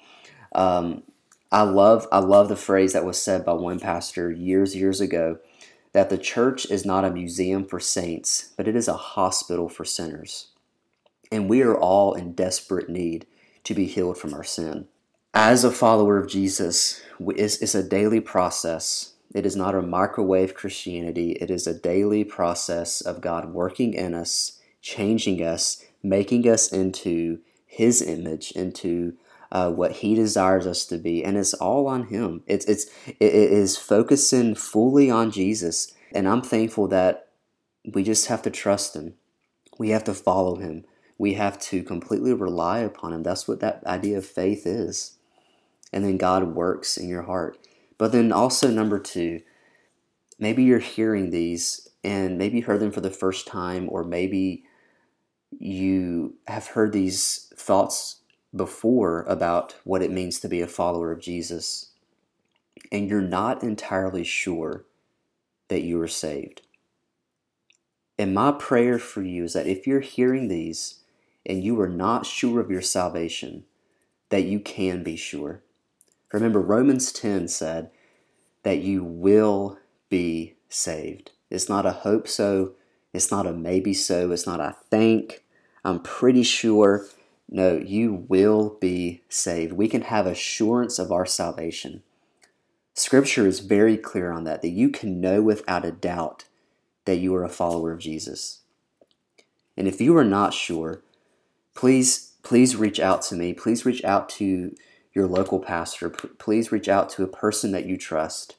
Um, 0.53 1.05
I 1.53 1.63
love 1.63 2.07
I 2.13 2.19
love 2.21 2.49
the 2.49 2.57
phrase 2.57 2.93
that 2.93 3.05
was 3.05 3.21
said 3.21 3.45
by 3.45 3.55
one 3.55 3.81
pastor 3.81 4.31
years 4.31 4.77
years 4.77 5.01
ago 5.01 5.41
that 5.93 6.11
the 6.11 6.19
church 6.19 6.67
is 6.71 6.85
not 6.85 7.05
a 7.05 7.11
museum 7.11 7.65
for 7.65 7.81
saints, 7.81 8.53
but 8.57 8.69
it 8.69 8.77
is 8.77 8.89
a 8.89 8.95
hospital 8.95 9.69
for 9.69 9.85
sinners. 9.85 10.49
And 11.33 11.49
we 11.49 11.63
are 11.63 11.77
all 11.77 12.15
in 12.15 12.33
desperate 12.33 12.89
need 12.89 13.27
to 13.65 13.75
be 13.75 13.87
healed 13.87 14.19
from 14.19 14.35
our 14.35 14.45
sin. 14.45 14.89
As 15.35 15.63
a 15.63 15.71
follower 15.71 16.19
of 16.19 16.29
Jesus, 16.29 17.03
it's, 17.21 17.75
a 17.75 17.83
daily 17.83 18.21
process. 18.21 19.13
It 19.33 19.47
is 19.47 19.55
not 19.55 19.77
a 19.77 19.83
microwave 19.83 20.55
Christianity. 20.55 21.33
It 21.33 21.51
is 21.51 21.67
a 21.67 21.79
daily 21.79 22.25
process 22.25 23.01
of 23.01 23.21
God 23.21 23.53
working 23.53 23.95
in 23.95 24.13
us, 24.13 24.61
changing 24.83 25.41
us, 25.43 25.85
making 26.03 26.49
us 26.49 26.73
into 26.73 27.39
His 27.65 28.03
image, 28.03 28.51
into 28.53 29.17
uh, 29.53 29.71
what 29.71 29.93
He 29.93 30.15
desires 30.15 30.67
us 30.67 30.85
to 30.87 30.99
be, 30.99 31.25
and 31.25 31.37
it's 31.37 31.55
all 31.55 31.87
on 31.87 32.09
Him. 32.09 32.43
It's 32.47 32.65
it's 32.67 32.87
it 33.07 33.33
is 33.33 33.77
focusing 33.77 34.55
fully 34.55 35.11
on 35.11 35.31
Jesus, 35.31 35.93
and 36.13 36.29
I'm 36.29 36.43
thankful 36.43 36.89
that 36.89 37.29
we 37.93 38.03
just 38.03 38.27
have 38.27 38.43
to 38.43 38.51
trust 38.51 38.95
Him. 38.95 39.15
We 39.79 39.91
have 39.91 40.05
to 40.05 40.15
follow 40.15 40.57
Him. 40.57 40.85
We 41.19 41.35
have 41.35 41.59
to 41.61 41.83
completely 41.83 42.33
rely 42.33 42.81
upon 42.81 43.13
Him. 43.13 43.23
That's 43.23 43.49
what 43.49 43.61
that 43.61 43.85
idea 43.85 44.19
of 44.19 44.27
faith 44.27 44.67
is, 44.67 45.19
and 45.93 46.05
then 46.05 46.17
God 46.17 46.55
works 46.55 46.97
in 46.97 47.09
your 47.09 47.23
heart. 47.23 47.59
But 47.99 48.13
then 48.13 48.33
also 48.33 48.71
number 48.71 48.99
two, 48.99 49.43
maybe 50.39 50.63
you're 50.63 50.79
hearing 50.79 51.31
these 51.31 51.87
and 52.03 52.39
maybe 52.39 52.59
you 52.59 52.65
heard 52.65 52.81
them 52.81 52.93
for 52.93 53.03
the 53.03 53.11
first 53.11 53.47
time, 53.47 53.89
or 53.91 54.05
maybe 54.05 54.65
you 55.59 56.35
have 56.47 56.69
heard 56.69 56.93
these 56.93 57.53
thoughts 57.57 58.20
before 58.55 59.23
about 59.23 59.77
what 59.85 60.03
it 60.03 60.11
means 60.11 60.41
to 60.41 60.49
be 60.49 60.61
a 60.61 60.67
follower 60.67 61.13
of 61.13 61.21
Jesus, 61.21 61.93
and 62.91 63.09
you're 63.09 63.21
not 63.21 63.63
entirely 63.63 64.25
sure 64.25 64.85
that 65.69 65.83
you 65.83 66.01
are 66.01 66.09
saved. 66.09 66.63
And 68.19 68.35
my 68.35 68.53
prayer 68.53 68.99
for 68.99 69.23
you 69.23 69.45
is 69.45 69.55
that 69.55 69.67
if 69.67 69.87
you're 69.87 70.01
hearing 70.01 70.49
these 70.49 71.01
and 71.47 71.65
you 71.65 71.81
are 71.81 71.89
not 71.89 72.27
sure 72.27 72.61
of 72.61 72.71
your 72.71 72.83
salvation, 72.83 73.65
that 74.29 74.45
you 74.45 74.61
can 74.61 75.03
be 75.03 75.17
sure. 75.17 75.63
Remember, 76.33 76.61
Romans 76.61 77.13
10 77.13 77.49
said 77.49 77.91
that 78.63 78.79
you 78.79 79.03
will 79.03 79.79
be 80.09 80.55
saved. 80.69 81.31
It's 81.51 81.69
not 81.69 81.87
a 81.87 81.93
hope 81.93 82.29
so, 82.29 82.75
it's 83.13 83.31
not 83.31 83.47
a 83.47 83.53
maybe 83.53 83.95
so, 83.95 84.31
it's 84.31 84.47
not 84.47 84.61
I 84.61 84.75
think, 84.91 85.45
I'm 85.85 86.01
pretty 86.01 86.43
sure. 86.43 87.07
No, 87.53 87.77
you 87.77 88.27
will 88.29 88.77
be 88.81 89.23
saved. 89.29 89.73
We 89.73 89.89
can 89.89 90.03
have 90.03 90.27
assurance 90.27 91.01
of 91.01 91.11
our 91.11 91.27
salvation. 91.27 92.05
Scripture 92.95 93.45
is 93.47 93.59
very 93.59 93.97
clear 93.97 94.31
on 94.31 94.45
that, 94.45 94.63
that 94.63 94.69
you 94.69 94.89
can 94.89 95.21
know 95.21 95.43
without 95.43 95.85
a 95.85 95.91
doubt 95.91 96.45
that 97.07 97.17
you 97.17 97.35
are 97.35 97.45
a 97.45 97.49
follower 97.49 97.93
of 97.93 97.99
Jesus. 97.99 98.61
And 99.77 99.89
if 99.89 100.01
you 100.01 100.17
are 100.17 100.25
not 100.25 100.55
sure, 100.55 101.03
please, 101.75 102.35
please 102.45 102.77
reach 102.77 103.01
out 103.01 103.23
to 103.23 103.35
me. 103.35 103.53
Please 103.53 103.85
reach 103.85 104.05
out 104.05 104.29
to 104.31 104.77
your 105.13 105.27
local 105.27 105.59
pastor. 105.59 106.09
Please 106.09 106.71
reach 106.71 106.89
out 106.89 107.11
to 107.11 107.25
a 107.25 107.29
person 107.29 107.73
that 107.73 107.87
you 107.87 107.97
trust 107.97 108.57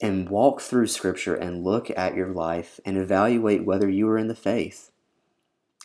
and 0.00 0.28
walk 0.28 0.60
through 0.60 0.86
Scripture 0.88 1.34
and 1.34 1.62
look 1.62 1.90
at 1.96 2.16
your 2.16 2.28
life 2.28 2.80
and 2.84 2.96
evaluate 2.96 3.64
whether 3.64 3.88
you 3.88 4.08
are 4.08 4.18
in 4.18 4.28
the 4.28 4.34
faith. 4.34 4.90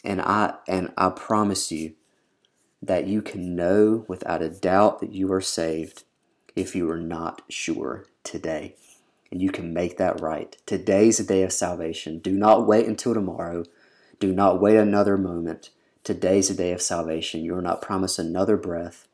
And 0.05 0.21
I 0.21 0.53
and 0.67 0.93
I 0.97 1.09
promise 1.09 1.71
you 1.71 1.95
that 2.81 3.07
you 3.07 3.21
can 3.21 3.55
know 3.55 4.05
without 4.07 4.41
a 4.41 4.49
doubt 4.49 4.99
that 4.99 5.13
you 5.13 5.31
are 5.33 5.41
saved 5.41 6.03
if 6.55 6.75
you 6.75 6.89
are 6.89 6.99
not 6.99 7.41
sure 7.49 8.05
today. 8.23 8.75
And 9.31 9.41
you 9.41 9.49
can 9.49 9.73
make 9.73 9.97
that 9.97 10.21
right. 10.21 10.55
Today's 10.65 11.17
the 11.17 11.23
day 11.23 11.41
of 11.41 11.51
salvation. 11.51 12.19
Do 12.19 12.31
not 12.31 12.67
wait 12.67 12.85
until 12.85 13.13
tomorrow. 13.13 13.65
Do 14.19 14.31
not 14.31 14.61
wait 14.61 14.77
another 14.77 15.17
moment. 15.17 15.71
Today's 16.03 16.49
the 16.49 16.53
day 16.53 16.71
of 16.71 16.81
salvation. 16.81 17.43
You 17.43 17.55
are 17.55 17.61
not 17.61 17.81
promised 17.81 18.19
another 18.19 18.55
breath. 18.55 19.07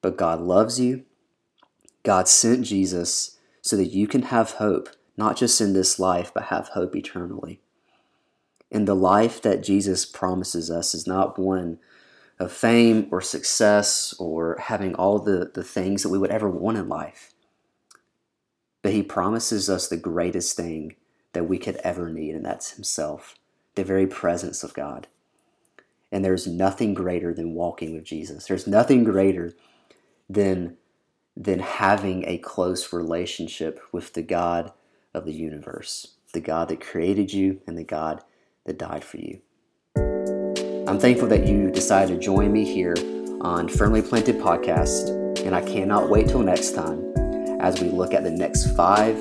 But 0.00 0.16
God 0.16 0.40
loves 0.40 0.80
you. 0.80 1.04
God 2.02 2.26
sent 2.26 2.64
Jesus 2.64 3.38
so 3.60 3.76
that 3.76 3.92
you 3.92 4.06
can 4.06 4.22
have 4.22 4.52
hope, 4.52 4.88
not 5.16 5.36
just 5.36 5.60
in 5.60 5.74
this 5.74 5.98
life, 5.98 6.32
but 6.34 6.44
have 6.44 6.68
hope 6.68 6.96
eternally. 6.96 7.60
And 8.74 8.88
the 8.88 8.96
life 8.96 9.40
that 9.42 9.62
Jesus 9.62 10.04
promises 10.04 10.68
us 10.68 10.96
is 10.96 11.06
not 11.06 11.38
one 11.38 11.78
of 12.40 12.50
fame 12.50 13.06
or 13.12 13.20
success 13.20 14.12
or 14.18 14.56
having 14.60 14.96
all 14.96 15.20
the, 15.20 15.52
the 15.54 15.62
things 15.62 16.02
that 16.02 16.08
we 16.08 16.18
would 16.18 16.32
ever 16.32 16.50
want 16.50 16.76
in 16.76 16.88
life. 16.88 17.32
But 18.82 18.92
He 18.92 19.04
promises 19.04 19.70
us 19.70 19.86
the 19.86 19.96
greatest 19.96 20.56
thing 20.56 20.96
that 21.34 21.44
we 21.44 21.56
could 21.56 21.76
ever 21.84 22.10
need, 22.10 22.34
and 22.34 22.44
that's 22.44 22.72
Himself, 22.72 23.36
the 23.76 23.84
very 23.84 24.08
presence 24.08 24.64
of 24.64 24.74
God. 24.74 25.06
And 26.10 26.24
there's 26.24 26.48
nothing 26.48 26.94
greater 26.94 27.32
than 27.32 27.54
walking 27.54 27.94
with 27.94 28.02
Jesus. 28.02 28.46
There's 28.46 28.66
nothing 28.66 29.04
greater 29.04 29.52
than, 30.28 30.78
than 31.36 31.60
having 31.60 32.24
a 32.26 32.38
close 32.38 32.92
relationship 32.92 33.80
with 33.92 34.14
the 34.14 34.22
God 34.22 34.72
of 35.12 35.24
the 35.26 35.32
universe, 35.32 36.14
the 36.32 36.40
God 36.40 36.68
that 36.68 36.80
created 36.80 37.32
you 37.32 37.60
and 37.68 37.78
the 37.78 37.84
God 37.84 38.24
that 38.64 38.78
died 38.78 39.04
for 39.04 39.18
you. 39.18 39.40
I'm 40.86 40.98
thankful 40.98 41.28
that 41.28 41.46
you 41.46 41.70
decided 41.70 42.14
to 42.14 42.20
join 42.20 42.52
me 42.52 42.64
here 42.64 42.94
on 43.40 43.68
Firmly 43.68 44.02
Planted 44.02 44.36
Podcast, 44.36 45.08
and 45.44 45.54
I 45.54 45.62
cannot 45.62 46.08
wait 46.08 46.28
till 46.28 46.40
next 46.40 46.74
time 46.74 47.12
as 47.60 47.80
we 47.80 47.88
look 47.88 48.14
at 48.14 48.22
the 48.22 48.30
next 48.30 48.74
five 48.76 49.16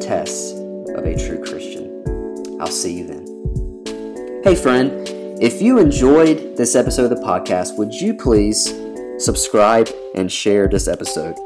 tests 0.00 0.52
of 0.52 1.04
a 1.04 1.16
true 1.16 1.42
Christian. 1.42 2.58
I'll 2.60 2.66
see 2.66 2.98
you 2.98 3.06
then. 3.06 4.42
Hey, 4.44 4.54
friend, 4.54 5.08
if 5.40 5.60
you 5.60 5.78
enjoyed 5.78 6.56
this 6.56 6.74
episode 6.74 7.10
of 7.10 7.18
the 7.18 7.24
podcast, 7.24 7.76
would 7.76 7.92
you 7.92 8.14
please 8.14 8.72
subscribe 9.18 9.88
and 10.14 10.30
share 10.30 10.68
this 10.68 10.86
episode? 10.86 11.36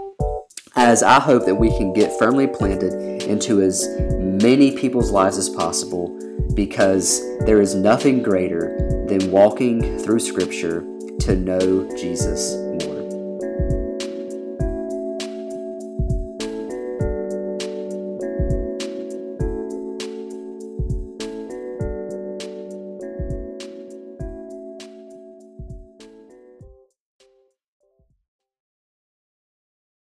As 0.76 1.02
I 1.02 1.20
hope 1.20 1.44
that 1.46 1.54
we 1.54 1.70
can 1.76 1.92
get 1.92 2.18
firmly 2.18 2.46
planted 2.46 3.22
into 3.22 3.62
as 3.62 3.88
many 4.18 4.76
people's 4.76 5.10
lives 5.10 5.38
as 5.38 5.48
possible 5.48 6.16
because 6.58 7.20
there 7.46 7.60
is 7.60 7.76
nothing 7.76 8.20
greater 8.20 8.76
than 9.06 9.30
walking 9.30 9.96
through 10.00 10.18
Scripture 10.18 10.80
to 11.20 11.36
know 11.36 11.88
Jesus. 11.96 12.67